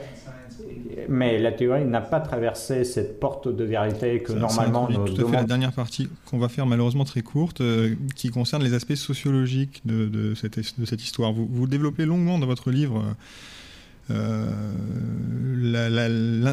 mais 1.07 1.39
la 1.39 1.51
théorie 1.51 1.85
n'a 1.85 2.01
pas 2.01 2.19
traversé 2.19 2.83
cette 2.83 3.19
porte 3.19 3.47
de 3.47 3.63
vérité 3.63 4.19
que 4.19 4.33
normalement 4.33 4.87
nous 4.89 5.07
tout 5.07 5.25
à 5.25 5.29
fait 5.29 5.35
la 5.37 5.43
dernière 5.43 5.71
partie 5.71 6.09
qu'on 6.25 6.37
va 6.37 6.49
faire 6.49 6.65
malheureusement 6.65 7.05
très 7.05 7.21
courte, 7.21 7.61
euh, 7.61 7.95
qui 8.15 8.29
concerne 8.29 8.63
les 8.63 8.73
aspects 8.73 8.95
sociologiques 8.95 9.81
de, 9.85 10.33
cette, 10.35 10.57
de 10.57 10.85
cette, 10.85 11.03
histoire. 11.03 11.31
Vous, 11.33 11.47
vous, 11.49 11.67
développez 11.67 12.05
longuement 12.05 12.39
dans 12.39 12.47
votre 12.47 12.71
livre 12.71 12.97
euh, 12.97 13.13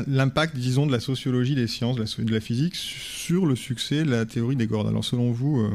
l'impact, 0.07 0.57
disons, 0.57 0.87
de 0.87 0.93
la 0.93 1.01
sociologie 1.01 1.55
des 1.55 1.67
sciences, 1.67 1.97
de 1.97 2.33
la, 2.33 2.41
physique 2.41 2.75
sur 2.75 3.47
le 3.47 3.57
succès 3.57 4.05
de 4.05 4.11
la 4.11 4.27
théorie 4.27 4.57
des 4.57 4.67
cordes. 4.67 4.89
Alors 4.89 5.05
selon 5.05 5.33
vous, 5.33 5.61
euh, 5.61 5.71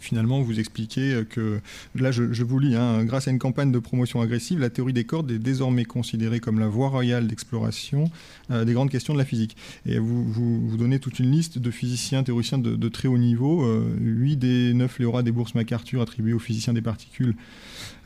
finalement 0.00 0.40
vous 0.40 0.58
expliquez 0.58 1.22
que, 1.28 1.60
là 1.94 2.10
je, 2.10 2.42
vous 2.42 2.58
lis, 2.58 2.74
hein, 2.74 3.04
grâce 3.04 3.28
à 3.28 3.30
une 3.30 3.38
campagne 3.38 3.70
de 3.70 3.78
promotion 3.78 4.20
agressive, 4.20 4.58
la 4.58 4.70
théorie 4.70 4.92
des 4.92 5.04
cordes 5.04 5.30
est 5.30 5.38
désormais 5.38 5.84
considérée 5.84 6.40
comme 6.40 6.58
la 6.58 6.68
voie 6.68 6.88
royale 6.88 7.26
d'exploration 7.26 8.10
euh, 8.50 8.64
des 8.64 8.72
grandes 8.72 8.90
questions 8.90 9.12
de 9.12 9.18
la 9.18 9.24
physique. 9.24 9.56
Et 9.86 9.98
vous, 9.98 10.24
vous, 10.24 10.76
donnez 10.76 10.98
toute 10.98 11.18
une 11.18 11.30
liste 11.30 11.58
de 11.58 11.70
physiciens, 11.70 12.22
théoriciens 12.22 12.58
de, 12.58 12.88
très 12.88 13.08
haut 13.08 13.18
niveau. 13.18 13.64
Euh, 13.64 13.94
8 14.00 14.36
des 14.36 14.74
9 14.74 14.98
lauréats 14.98 15.22
des 15.22 15.32
bourses 15.32 15.54
MacArthur 15.54 16.00
attribuées 16.00 16.32
aux 16.32 16.38
physiciens 16.38 16.72
des 16.72 16.82
particules 16.82 17.34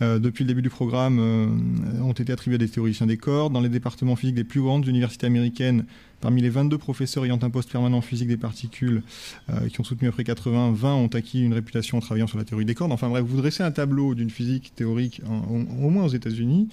euh, 0.03 0.18
depuis 0.18 0.44
le 0.44 0.49
début 0.49 0.62
du 0.62 0.70
programme 0.70 1.18
euh, 1.18 2.03
ont 2.03 2.12
été 2.12 2.33
attribués 2.33 2.57
à 2.57 2.59
des 2.59 2.68
théoriciens 2.68 3.07
des 3.07 3.16
cordes. 3.16 3.53
Dans 3.53 3.61
les 3.61 3.68
départements 3.68 4.16
physiques 4.16 4.37
des 4.37 4.44
plus 4.44 4.61
grandes 4.61 4.87
universités 4.87 5.27
américaines, 5.27 5.85
Parmi 6.20 6.40
les 6.40 6.49
22 6.49 6.79
professeurs 6.79 7.27
ayant 7.27 7.38
un 7.42 7.51
poste 7.51 7.70
permanent 7.70 7.99
en 7.99 8.01
physique 8.01 8.29
des 8.29 8.38
particules 8.38 9.03
euh, 9.51 9.68
qui 9.68 9.79
ont 9.83 9.85
soutenu 9.85 10.09
après 10.09 10.25
80, 10.25 10.73
20 10.73 10.94
ont 10.94 11.07
acquis 11.09 11.42
une 11.42 11.53
réputation 11.53 11.99
en 11.99 12.01
travaillant 12.01 12.27
sur 12.27 12.38
la 12.38 12.44
théorie 12.44 12.64
des 12.64 12.75
cordes. 12.75 12.92
Enfin 12.92 13.11
bref, 13.11 13.23
vous 13.27 13.37
dressez 13.37 13.62
un 13.62 13.70
tableau 13.70 14.14
d'une 14.14 14.31
physique 14.31 14.73
théorique, 14.75 15.20
au 15.51 15.90
moins 15.90 16.05
aux 16.05 16.09
États-Unis, 16.09 16.70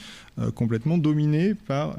complètement 0.55 0.97
dominée 0.97 1.53
par, 1.53 1.97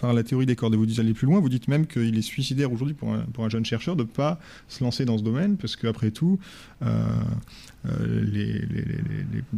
par 0.00 0.12
la 0.12 0.24
théorie 0.24 0.46
des 0.46 0.56
cordes. 0.56 0.74
Et 0.74 0.76
vous 0.76 0.98
allez 0.98 1.14
plus 1.14 1.26
loin, 1.26 1.38
vous 1.38 1.48
dites 1.48 1.68
même 1.68 1.86
qu'il 1.86 2.18
est 2.18 2.22
suicidaire 2.22 2.72
aujourd'hui 2.72 2.94
pour 2.94 3.14
pour 3.32 3.44
un, 3.44 3.48
jeune 3.48 3.64
chercheur 3.64 3.94
de 3.94 4.02
ne 4.02 4.08
pas 4.08 4.40
se 4.66 4.82
lancer 4.82 5.04
dans 5.04 5.18
ce 5.18 5.22
domaine, 5.22 5.56
parce 5.56 5.76
qu'après 5.76 6.10
tout, 6.10 6.40
les, 7.84 8.60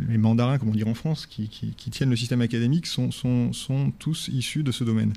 les, 0.09 0.19
mandarins, 0.19 0.59
comme 0.59 0.69
on 0.69 0.75
dit 0.75 0.85
en 0.85 0.95
France, 0.95 1.27
qui, 1.27 1.49
tiennent 1.91 2.11
le 2.11 2.17
système 2.17 2.41
académique 2.41 2.87
sont, 2.87 3.11
tous 3.99 4.29
issus 4.29 4.63
de 4.63 4.73
ce 4.73 4.85
domaine. 4.85 5.13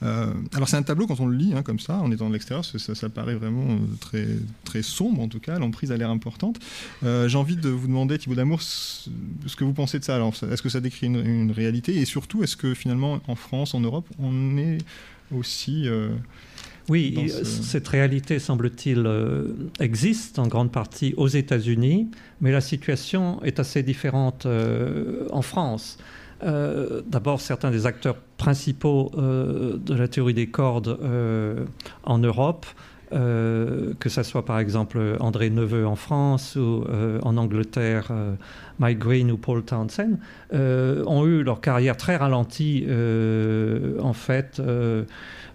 alors 0.00 0.68
c'est 0.68 0.76
un 0.76 0.82
tableau 0.82 1.06
quand 1.06 1.20
on 1.20 1.26
le 1.26 1.36
lit 1.36 1.52
hein, 1.54 1.62
comme 1.62 1.80
ça, 1.80 1.98
en 1.98 2.10
étant 2.12 2.28
de 2.28 2.32
l'extérieur, 2.32 2.64
ça, 2.64 3.08
paraît 3.08 3.34
vraiment 3.34 3.78
euh, 4.14 4.38
très, 4.64 4.82
sombre 4.82 5.20
en 5.20 5.28
tout 5.28 5.40
cas, 5.40 5.58
l'emprise 5.58 5.92
a 5.92 5.96
l'air 5.96 6.10
importante. 6.10 6.58
Euh, 7.02 7.28
j'ai 7.28 7.38
envie 7.38 7.56
de 7.56 7.68
vous 7.68 7.86
demander, 7.86 8.18
Thibaut 8.18 8.34
Damour, 8.34 8.62
ce 8.62 9.08
que 9.56 9.64
vous 9.64 9.72
pensez 9.72 9.98
de 9.98 10.04
ça. 10.04 10.20
Est-ce 10.50 10.62
que 10.62 10.68
ça 10.68 10.80
décrit 10.80 11.06
une, 11.06 11.50
réalité? 11.50 11.96
Et 11.96 12.04
surtout, 12.04 12.42
est-ce 12.42 12.56
que 12.56 12.74
finalement, 12.74 13.20
en 13.28 13.34
France, 13.34 13.74
en 13.74 13.80
Europe, 13.80 14.08
on 14.18 14.56
est 14.58 14.78
aussi... 15.32 15.88
Euh, 15.88 16.10
oui, 16.88 17.32
cette 17.44 17.88
réalité, 17.88 18.38
semble-t-il, 18.38 19.08
existe 19.80 20.38
en 20.38 20.46
grande 20.46 20.70
partie 20.70 21.14
aux 21.16 21.28
États-Unis, 21.28 22.10
mais 22.40 22.52
la 22.52 22.60
situation 22.60 23.42
est 23.42 23.58
assez 23.58 23.82
différente 23.82 24.46
en 25.30 25.42
France. 25.42 25.98
Euh, 26.44 27.02
d'abord, 27.06 27.40
certains 27.40 27.70
des 27.70 27.86
acteurs 27.86 28.16
principaux 28.36 29.10
euh, 29.16 29.76
de 29.78 29.94
la 29.94 30.08
théorie 30.08 30.34
des 30.34 30.48
cordes 30.48 30.98
euh, 31.02 31.64
en 32.04 32.18
Europe, 32.18 32.66
que 33.10 34.08
ce 34.08 34.24
soit 34.24 34.44
par 34.44 34.58
exemple 34.58 34.98
André 35.20 35.48
Neveu 35.48 35.86
en 35.86 35.94
France 35.94 36.56
ou 36.56 36.84
en 37.22 37.36
Angleterre, 37.36 38.10
Mike 38.78 38.98
Green 38.98 39.30
ou 39.30 39.36
Paul 39.36 39.62
Townsend, 39.62 40.18
ont 40.52 41.26
eu 41.26 41.42
leur 41.42 41.60
carrière 41.60 41.96
très 41.96 42.16
ralentie 42.16 42.86
en 44.00 44.12
fait 44.12 44.60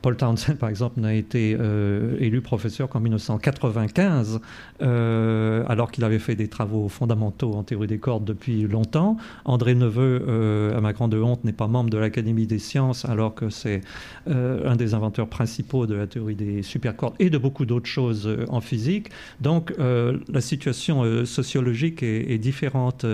Paul 0.02 0.16
Townsend, 0.16 0.56
par 0.56 0.70
exemple, 0.70 1.00
n'a 1.00 1.14
été 1.14 1.56
euh, 1.60 2.16
élu 2.20 2.42
professeur 2.42 2.90
qu'en 2.90 3.00
1995, 3.00 4.40
euh, 4.82 5.64
alors 5.68 5.92
qu'il 5.92 6.04
avait 6.04 6.20
fait 6.20 6.36
des 6.36 6.48
travaux 6.48 6.88
fondamentaux 6.88 7.54
en 7.54 7.64
théorie 7.64 7.88
des 7.88 7.98
cordes 7.98 8.24
depuis 8.24 8.62
longtemps. 8.64 9.18
André 9.46 9.76
Neveu, 9.76 10.24
euh, 10.28 10.78
à 10.78 10.82
ma 10.82 10.94
grande 10.94 11.14
honte, 11.16 11.44
n'est 11.44 11.54
pas 11.54 11.68
membre 11.68 11.90
de 11.90 11.98
l'Académie 11.98 12.48
des 12.48 12.60
sciences, 12.60 13.06
alors 13.06 13.36
que 13.36 13.50
c'est 13.50 13.82
un 14.28 14.76
des 14.76 14.94
inventeurs 14.94 15.28
principaux 15.28 15.88
de 15.88 15.96
la 15.96 16.08
théorie 16.08 16.36
des 16.36 16.62
supercordes 16.62 17.16
et 17.20 17.30
de 17.30 17.38
beaucoup 17.38 17.66
d'autres 17.66 17.88
choses 17.88 18.30
en 18.50 18.62
physique. 18.62 19.10
Donc, 19.42 19.74
la 19.78 20.42
situation 20.42 21.26
sociologique 21.26 22.04
est 22.04 22.38
différente 22.38 23.06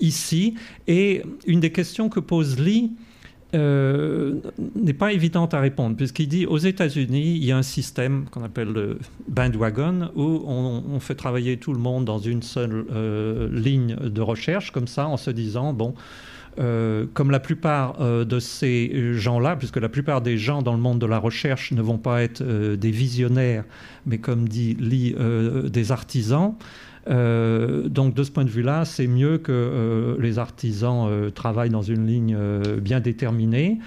ici. 0.00 0.54
Et 0.86 1.22
une 1.46 1.60
des 1.60 1.70
questions 1.70 2.08
que 2.08 2.20
pose 2.20 2.58
Lee, 2.58 2.92
euh, 3.54 4.40
n'est 4.74 4.94
pas 4.94 5.12
évidente 5.12 5.54
à 5.54 5.60
répondre, 5.60 5.96
puisqu'il 5.96 6.28
dit 6.28 6.44
aux 6.44 6.58
États-Unis, 6.58 7.36
il 7.36 7.44
y 7.44 7.52
a 7.52 7.56
un 7.56 7.62
système 7.62 8.24
qu'on 8.30 8.42
appelle 8.42 8.72
le 8.72 8.98
bandwagon, 9.28 10.10
où 10.16 10.42
on, 10.46 10.98
fait 10.98 11.14
travailler 11.14 11.56
tout 11.58 11.72
le 11.72 11.78
monde 11.78 12.04
dans 12.04 12.18
une 12.18 12.42
seule 12.42 12.84
euh, 12.90 13.48
ligne 13.52 13.94
de 13.94 14.20
recherche, 14.20 14.72
comme 14.72 14.88
ça, 14.88 15.06
en 15.06 15.16
se 15.16 15.30
disant, 15.30 15.72
bon, 15.72 15.94
comme 16.56 17.32
la 17.32 17.40
plupart 17.40 17.98
de 17.98 18.38
ces 18.38 19.12
gens-là, 19.14 19.56
puisque 19.56 19.76
la 19.78 19.88
plupart 19.88 20.20
des 20.20 20.38
gens 20.38 20.62
dans 20.62 20.72
le 20.72 20.78
monde 20.78 21.00
de 21.00 21.06
la 21.06 21.18
recherche 21.18 21.72
ne 21.72 21.82
vont 21.82 21.98
pas 21.98 22.22
être 22.22 22.44
des 22.44 22.92
visionnaires, 22.92 23.64
mais 24.06 24.18
comme 24.18 24.48
dit 24.48 24.76
Lee, 24.78 25.16
des 25.68 25.90
artisans, 25.90 26.54
euh, 27.08 27.88
donc 27.88 28.14
de 28.14 28.22
ce 28.22 28.30
point 28.30 28.44
de 28.44 28.50
vue-là, 28.50 28.84
c'est 28.84 29.06
mieux 29.06 29.38
que 29.38 29.52
euh, 29.52 30.16
les 30.20 30.38
artisans 30.38 31.06
euh, 31.08 31.30
travaillent 31.30 31.70
dans 31.70 31.82
une 31.82 32.06
ligne 32.06 32.36
bien 32.80 33.00
déterminée. 33.00 33.78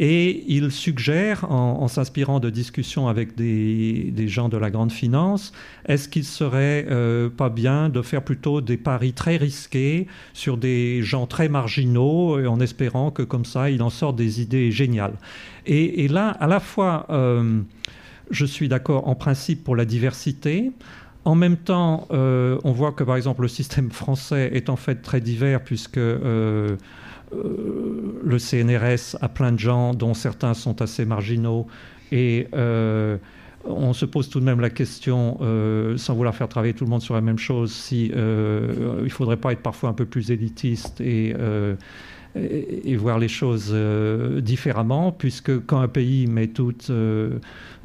Et 0.00 0.44
il 0.46 0.70
suggère, 0.70 1.50
en, 1.50 1.88
s'inspirant 1.88 2.38
de 2.38 2.50
discussions 2.50 3.08
avec 3.08 3.34
des, 3.34 4.28
gens 4.28 4.48
de 4.48 4.56
la 4.56 4.70
grande 4.70 4.92
finance, 4.92 5.52
est-ce 5.86 6.08
qu'il 6.08 6.22
serait 6.22 6.86
pas 7.36 7.48
bien 7.48 7.88
de 7.88 8.00
faire 8.02 8.22
plutôt 8.22 8.60
des 8.60 8.76
paris 8.76 9.12
très 9.12 9.36
risqués 9.36 10.06
sur 10.34 10.56
des 10.56 11.02
gens 11.02 11.26
très 11.26 11.48
marginaux, 11.48 12.46
en 12.46 12.60
espérant 12.60 13.10
que 13.10 13.24
comme 13.24 13.44
ça, 13.44 13.70
il 13.70 13.82
en 13.82 13.90
sort 13.90 14.12
des 14.12 14.40
idées 14.40 14.70
géniales? 14.70 15.16
Et, 15.66 16.04
et 16.04 16.06
là, 16.06 16.28
à 16.38 16.46
la 16.46 16.60
fois, 16.60 17.04
je 18.30 18.44
suis 18.44 18.68
d'accord 18.68 19.08
en 19.08 19.14
principe 19.14 19.64
pour 19.64 19.74
la 19.76 19.84
diversité. 19.84 20.70
En 21.24 21.34
même 21.34 21.56
temps, 21.56 22.06
euh, 22.10 22.58
on 22.64 22.72
voit 22.72 22.92
que 22.92 23.04
par 23.04 23.16
exemple 23.16 23.42
le 23.42 23.48
système 23.48 23.90
français 23.90 24.50
est 24.54 24.70
en 24.70 24.76
fait 24.76 25.02
très 25.02 25.20
divers 25.20 25.62
puisque 25.62 25.98
euh, 25.98 26.76
euh, 27.34 28.20
le 28.22 28.38
CNRS 28.38 29.16
a 29.20 29.28
plein 29.28 29.52
de 29.52 29.58
gens 29.58 29.94
dont 29.94 30.14
certains 30.14 30.54
sont 30.54 30.80
assez 30.80 31.04
marginaux 31.04 31.66
et 32.12 32.46
on 33.64 33.92
se 33.92 34.06
pose 34.06 34.30
tout 34.30 34.40
de 34.40 34.44
même 34.46 34.60
la 34.60 34.70
question, 34.70 35.38
sans 35.98 36.14
vouloir 36.14 36.34
faire 36.34 36.48
travailler 36.48 36.72
tout 36.72 36.84
le 36.84 36.90
monde 36.90 37.02
sur 37.02 37.14
la 37.14 37.20
même 37.20 37.38
chose, 37.38 37.70
si 37.72 38.06
il 38.06 38.14
ne 38.14 39.08
faudrait 39.10 39.36
pas 39.36 39.52
être 39.52 39.62
parfois 39.62 39.90
un 39.90 39.92
peu 39.92 40.06
plus 40.06 40.30
élitiste 40.30 41.02
et 41.02 41.34
et, 42.84 42.96
voir 42.96 43.18
les 43.18 43.28
choses 43.28 43.74
différemment, 44.42 45.12
puisque 45.12 45.64
quand 45.66 45.80
un 45.80 45.88
pays 45.88 46.26
met 46.26 46.48
tout 46.48 46.74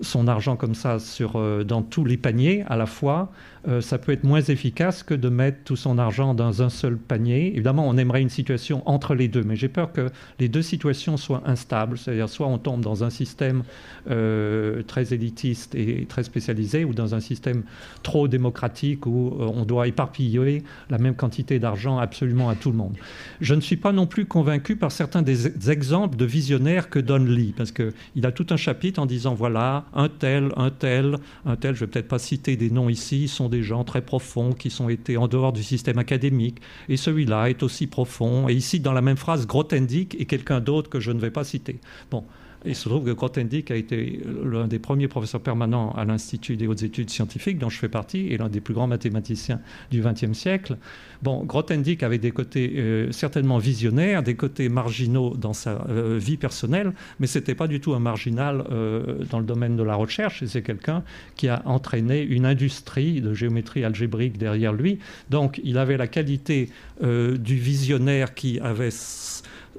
son 0.02 0.28
argent 0.28 0.56
comme 0.56 0.76
ça 0.76 1.00
sur, 1.00 1.40
dans 1.66 1.82
tous 1.82 2.06
les 2.06 2.18
paniers 2.18 2.64
à 2.68 2.78
la 2.78 2.86
fois, 2.86 3.32
euh, 3.68 3.80
ça 3.80 3.98
peut 3.98 4.12
être 4.12 4.26
moins 4.26 4.42
efficace 4.42 5.04
que 5.04 5.14
de 5.14 5.30
mettre 5.30 5.60
tout 5.64 5.78
son 5.78 5.98
argent 5.98 6.34
dans 6.34 6.62
un 6.62 6.70
seul 6.70 6.98
panier. 6.98 7.48
Évidemment, 7.54 7.88
on 7.88 7.98
aimerait 7.98 8.22
une 8.22 8.30
situation 8.30 8.84
entre 8.86 9.16
les 9.16 9.30
deux, 9.30 9.44
mais 9.44 9.56
j'ai 9.56 9.70
peur 9.70 9.94
que 9.94 10.10
les 10.40 10.50
deux 10.50 10.62
situations 10.62 11.16
soient 11.16 11.44
instables. 11.46 11.98
C'est-à-dire 11.98 12.28
soit 12.28 12.48
on 12.48 12.58
tombe 12.58 12.82
dans 12.82 13.04
un 13.06 13.10
système 13.10 13.64
euh, 14.10 14.84
très 14.84 15.14
élitiste 15.14 15.76
et 15.76 16.06
très 16.08 16.24
spécialisé, 16.24 16.84
ou 16.84 16.94
dans 16.94 17.16
un 17.16 17.22
système 17.22 17.64
trop 18.02 18.28
démocratique 18.28 19.06
où 19.06 19.30
euh, 19.40 19.50
on 19.54 19.64
doit 19.64 19.88
éparpiller 19.88 20.64
la 20.90 20.98
même 20.98 21.16
quantité 21.16 21.60
d'argent 21.60 22.00
absolument 22.00 22.50
à 22.50 22.56
tout 22.56 22.72
le 22.72 22.78
monde. 22.78 22.96
Je 23.40 23.56
ne 23.56 23.62
suis 23.62 23.78
pas 23.78 23.94
non 23.94 24.08
plus 24.08 24.26
convaincu 24.26 24.43
par 24.80 24.92
certains 24.92 25.22
des 25.22 25.70
exemples 25.70 26.16
de 26.16 26.26
visionnaires 26.26 26.90
que 26.90 27.00
donne 27.00 27.30
Lee, 27.30 27.54
parce 27.56 27.72
qu'il 27.72 28.26
a 28.26 28.32
tout 28.32 28.48
un 28.50 28.58
chapitre 28.58 29.02
en 29.02 29.06
disant 29.06 29.34
voilà, 29.34 29.86
un 29.94 30.10
tel, 30.10 30.52
un 30.58 30.70
tel, 30.70 31.18
un 31.46 31.56
tel, 31.56 31.76
je 31.76 31.84
ne 31.84 31.86
vais 31.86 31.92
peut-être 31.92 32.08
pas 32.08 32.20
citer 32.20 32.56
des 32.56 32.70
noms 32.70 32.90
ici, 32.90 33.28
sont 33.28 33.50
des 33.50 33.64
gens 33.64 33.84
très 33.84 34.02
profonds 34.02 34.54
qui 34.54 34.70
sont 34.70 34.90
été 34.90 35.18
en 35.18 35.28
dehors 35.28 35.54
du 35.54 35.64
système 35.64 35.98
académique. 35.98 36.60
Et 36.90 36.98
celui-là 36.98 37.50
est 37.50 37.64
aussi 37.64 37.88
profond. 37.88 38.48
Et 38.50 38.54
ici, 38.54 38.80
dans 38.80 38.94
la 38.94 39.02
même 39.02 39.18
phrase, 39.18 39.48
Grothendieck 39.48 40.16
et 40.20 40.26
quelqu'un 40.26 40.60
d'autre 40.60 40.90
que 40.90 41.00
je 41.00 41.12
ne 41.12 41.20
vais 41.20 41.32
pas 41.32 41.44
citer. 41.44 41.80
Bon, 42.12 42.24
il 42.66 42.76
se 42.76 42.88
trouve 42.88 43.06
que 43.06 43.12
Grothendieck 43.12 43.72
a 43.72 43.76
été 43.76 44.22
l'un 44.44 44.68
des 44.68 44.80
premiers 44.80 45.08
professeurs 45.08 45.42
permanents 45.42 45.92
à 45.92 46.06
l'Institut 46.06 46.56
des 46.56 46.68
hautes 46.68 46.84
études 46.84 47.10
scientifiques, 47.10 47.58
dont 47.58 47.70
je 47.70 47.78
fais 47.78 47.90
partie, 47.90 48.28
et 48.28 48.38
l'un 48.38 48.50
des 48.50 48.62
plus 48.62 48.74
grands 48.74 48.88
mathématiciens 48.88 49.60
du 49.92 50.02
XXe 50.02 50.34
siècle. 50.34 50.78
Bon, 51.22 51.44
Grothendieck 51.44 52.04
avait 52.04 52.18
des 52.18 52.32
côtés 52.32 52.74
euh, 52.76 53.12
certainement 53.12 53.58
visionnaires, 53.58 54.24
des 54.24 54.36
côtés 54.36 54.70
marginaux 54.70 55.36
dans 55.36 55.54
sa 55.54 55.86
euh, 55.90 56.18
vie 56.18 56.38
personnelle, 56.38 56.94
mais 57.20 57.28
ce 57.28 57.40
n'était 57.40 57.56
pas 57.56 57.68
du 57.68 57.80
tout 57.80 57.94
un 57.94 58.00
marginal 58.00 58.64
euh, 58.72 59.24
dans 59.30 59.40
le 59.40 59.46
domaine 59.46 59.76
de 59.76 59.84
la 59.84 59.96
recherche, 59.96 60.44
c'est 60.46 60.62
quelqu'un 60.62 61.04
qui 61.36 61.48
a 61.48 61.62
entraîné 61.66 62.22
une 62.22 62.46
industrie 62.46 63.22
de 63.22 63.34
géométrie 63.34 63.84
algébrique 63.84 64.38
derrière 64.38 64.74
lui. 64.74 65.00
Donc, 65.30 65.60
il 65.64 65.78
avait 65.78 65.98
la 65.98 66.08
qualité 66.08 66.70
du 67.02 67.56
visionnaire 67.56 68.34
qui 68.34 68.60
avait 68.60 68.92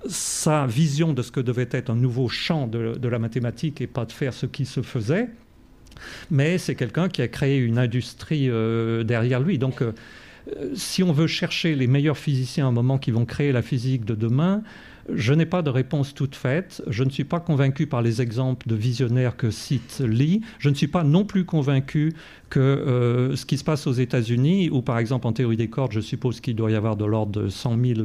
sa 0.06 0.66
vision 0.66 1.12
de 1.12 1.22
ce 1.22 1.30
que 1.30 1.40
devait 1.40 1.68
être 1.70 1.90
un 1.90 1.96
nouveau 1.96 2.28
champ 2.28 2.66
de, 2.66 3.08
la 3.08 3.18
mathématique 3.18 3.80
et 3.80 3.86
pas 3.86 4.04
de 4.04 4.12
faire 4.12 4.32
ce 4.32 4.46
qui 4.46 4.66
se 4.66 4.82
faisait. 4.82 5.28
Mais 6.30 6.58
c'est 6.58 6.74
quelqu'un 6.74 7.08
qui 7.08 7.22
a 7.22 7.28
créé 7.28 7.58
une 7.58 7.78
industrie 7.78 8.50
euh, 8.50 9.04
derrière 9.04 9.40
lui. 9.40 9.58
Donc, 9.58 9.80
euh, 9.80 9.92
si 10.74 11.02
on 11.02 11.12
veut 11.12 11.26
chercher 11.26 11.74
les 11.74 11.86
meilleurs 11.86 12.18
physiciens 12.18 12.66
à 12.66 12.68
un 12.68 12.72
moment 12.72 12.98
qui 12.98 13.10
vont 13.10 13.24
créer 13.24 13.52
la 13.52 13.62
physique 13.62 14.04
de 14.04 14.14
demain, 14.14 14.62
je 15.12 15.34
n'ai 15.34 15.46
pas 15.46 15.62
de 15.62 15.70
réponse 15.70 16.14
toute 16.14 16.34
faite. 16.34 16.82
Je 16.86 17.04
ne 17.04 17.10
suis 17.10 17.24
pas 17.24 17.40
convaincu 17.40 17.86
par 17.86 18.02
les 18.02 18.22
exemples 18.22 18.66
de 18.68 18.74
visionnaires 18.74 19.36
que 19.36 19.50
cite 19.50 20.02
Lee. 20.04 20.40
Je 20.58 20.68
ne 20.68 20.74
suis 20.74 20.88
pas 20.88 21.04
non 21.04 21.24
plus 21.24 21.44
convaincu 21.44 22.14
que 22.50 22.60
euh, 22.60 23.36
ce 23.36 23.44
qui 23.44 23.58
se 23.58 23.64
passe 23.64 23.86
aux 23.86 23.92
États-Unis, 23.92 24.70
où 24.70 24.82
par 24.82 24.98
exemple 24.98 25.26
en 25.26 25.32
théorie 25.32 25.56
des 25.56 25.68
cordes, 25.68 25.92
je 25.92 26.00
suppose 26.00 26.40
qu'il 26.40 26.56
doit 26.56 26.70
y 26.70 26.74
avoir 26.74 26.96
de 26.96 27.04
l'ordre 27.04 27.42
de 27.42 27.48
100 27.48 27.78
000 27.84 28.00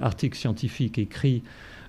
articles 0.00 0.36
scientifiques 0.36 0.98
écrits, 0.98 1.42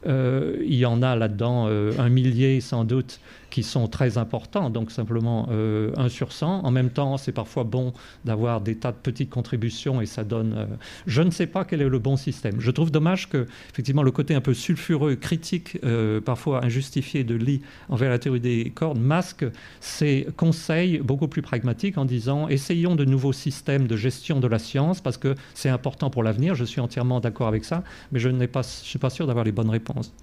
euh, 0.06 0.58
il 0.62 0.76
y 0.76 0.86
en 0.86 1.02
a 1.02 1.16
là-dedans 1.16 1.68
euh, 1.68 1.92
un 1.98 2.10
millier 2.10 2.62
sans 2.62 2.84
doute 2.84 3.20
qui 3.50 3.64
sont 3.64 3.88
très 3.88 4.18
importants, 4.18 4.70
donc 4.70 4.92
simplement 4.92 5.48
euh, 5.52 5.92
1 5.98 6.10
sur 6.10 6.32
100. 6.32 6.66
En 6.66 6.72
même 6.72 6.90
temps, 6.90 7.18
c'est 7.18 7.32
parfois 7.32 7.64
bon 7.64 7.94
d'avoir 8.26 8.62
des 8.62 8.76
tas 8.76 8.92
de 8.92 8.98
petites 8.98 9.30
contributions 9.30 10.02
et 10.02 10.06
ça 10.06 10.24
donne... 10.24 10.54
Euh, 10.58 10.66
je 11.06 11.22
ne 11.22 11.32
sais 11.32 11.48
pas 11.48 11.66
quel 11.66 11.82
est 11.82 11.90
le 11.90 12.00
bon 12.00 12.18
système. 12.18 12.60
Je 12.60 12.72
trouve 12.72 12.92
dommage 12.92 13.30
que, 13.30 13.48
effectivement, 13.72 14.04
le 14.04 14.12
côté 14.12 14.36
un 14.36 14.42
peu 14.42 14.54
sulfureux, 14.54 15.16
critique, 15.16 15.78
euh, 15.84 16.20
parfois 16.22 16.64
injustifié 16.64 17.24
de 17.24 17.36
Lee 17.36 17.62
envers 17.90 18.10
la 18.10 18.20
théorie 18.20 18.40
des 18.40 18.72
cordes 18.74 19.00
masque 19.00 19.46
ses 19.80 20.28
conseils 20.36 21.00
beaucoup 21.00 21.28
plus 21.28 21.42
pragmatiques 21.42 21.98
en 21.98 22.06
disant 22.06 22.48
essayons 22.48 22.96
de 22.96 23.06
nouveaux 23.06 23.34
systèmes 23.34 23.88
de 23.88 23.96
gestion 23.96 24.40
de 24.40 24.48
la 24.48 24.60
science 24.60 25.02
parce 25.02 25.18
que 25.18 25.36
c'est 25.54 25.70
important 25.70 26.10
pour 26.10 26.24
l'avenir. 26.24 26.56
Je 26.56 26.66
suis 26.66 26.82
entièrement 26.82 27.20
d'accord 27.20 27.48
avec 27.48 27.66
ça, 27.66 27.84
mais 28.12 28.20
je 28.20 28.30
ne 28.30 28.46
suis 28.64 29.00
pas 29.00 29.10
sûr 29.10 29.28
d'avoir 29.28 29.46
les 29.46 29.52
bonnes 29.52 29.70
réponses. 29.70 30.14